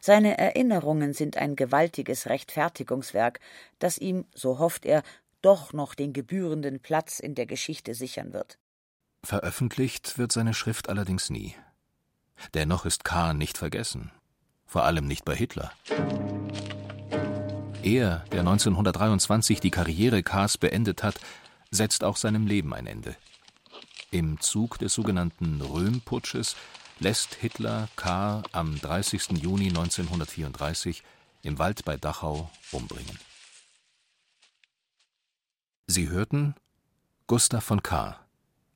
Seine 0.02 0.38
Erinnerungen 0.38 1.14
sind 1.14 1.38
ein 1.38 1.56
gewaltiges 1.56 2.28
Rechtfertigungswerk, 2.28 3.40
das 3.80 3.98
ihm, 3.98 4.26
so 4.34 4.60
hofft 4.60 4.86
er, 4.86 5.04
doch 5.42 5.74
noch 5.74 5.96
den 5.96 6.14
gebührenden 6.14 6.80
Platz 6.80 7.20
in 7.20 7.36
der 7.36 7.46
Geschichte 7.46 7.94
sichern 7.94 8.34
wird. 8.34 8.58
Veröffentlicht 9.24 10.18
wird 10.18 10.32
seine 10.32 10.54
Schrift 10.54 10.90
allerdings 10.90 11.30
nie. 11.30 11.56
Dennoch 12.54 12.86
ist 12.86 13.04
K. 13.04 13.34
nicht 13.34 13.58
vergessen, 13.58 14.12
vor 14.66 14.84
allem 14.84 15.06
nicht 15.06 15.26
bei 15.26 15.36
Hitler. 15.36 15.72
Er, 17.84 18.26
der 18.32 18.42
1923 18.42 19.60
die 19.60 19.72
Karriere 19.72 20.24
Kahrs 20.24 20.58
beendet 20.58 21.04
hat, 21.04 21.16
setzt 21.72 22.04
auch 22.04 22.18
seinem 22.18 22.48
Leben 22.48 22.74
ein 22.74 22.88
Ende. 22.88 23.16
Im 24.12 24.40
Zug 24.40 24.80
des 24.80 24.94
sogenannten 24.94 25.62
Röhm-Putsches 25.62 26.56
lässt 27.00 27.36
Hitler 27.36 27.88
Kahr 27.96 28.44
am 28.52 28.80
30. 28.80 29.42
Juni 29.42 29.70
1934 29.70 31.04
im 31.44 31.58
Wald 31.58 31.86
bei 31.86 31.98
Dachau 31.98 32.52
umbringen. 32.72 33.18
Sie 35.88 36.10
hörten 36.10 36.56
Gustav 37.28 37.64
von 37.64 37.82
Kahr, 37.82 38.26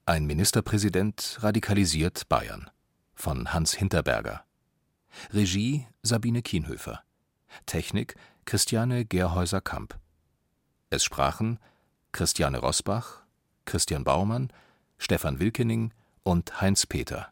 ein 0.05 0.25
Ministerpräsident 0.25 1.39
radikalisiert 1.41 2.27
Bayern 2.29 2.69
von 3.13 3.53
Hans 3.53 3.73
Hinterberger. 3.73 4.45
Regie 5.31 5.87
Sabine 6.01 6.41
Kienhöfer. 6.41 7.03
Technik 7.65 8.15
Christiane 8.45 9.05
Gerhäuser-Kamp. 9.05 9.99
Es 10.89 11.03
sprachen 11.03 11.59
Christiane 12.11 12.59
Rosbach, 12.59 13.21
Christian 13.65 14.03
Baumann, 14.03 14.51
Stefan 14.97 15.39
Wilkening 15.39 15.93
und 16.23 16.61
Heinz 16.61 16.85
Peter. 16.85 17.31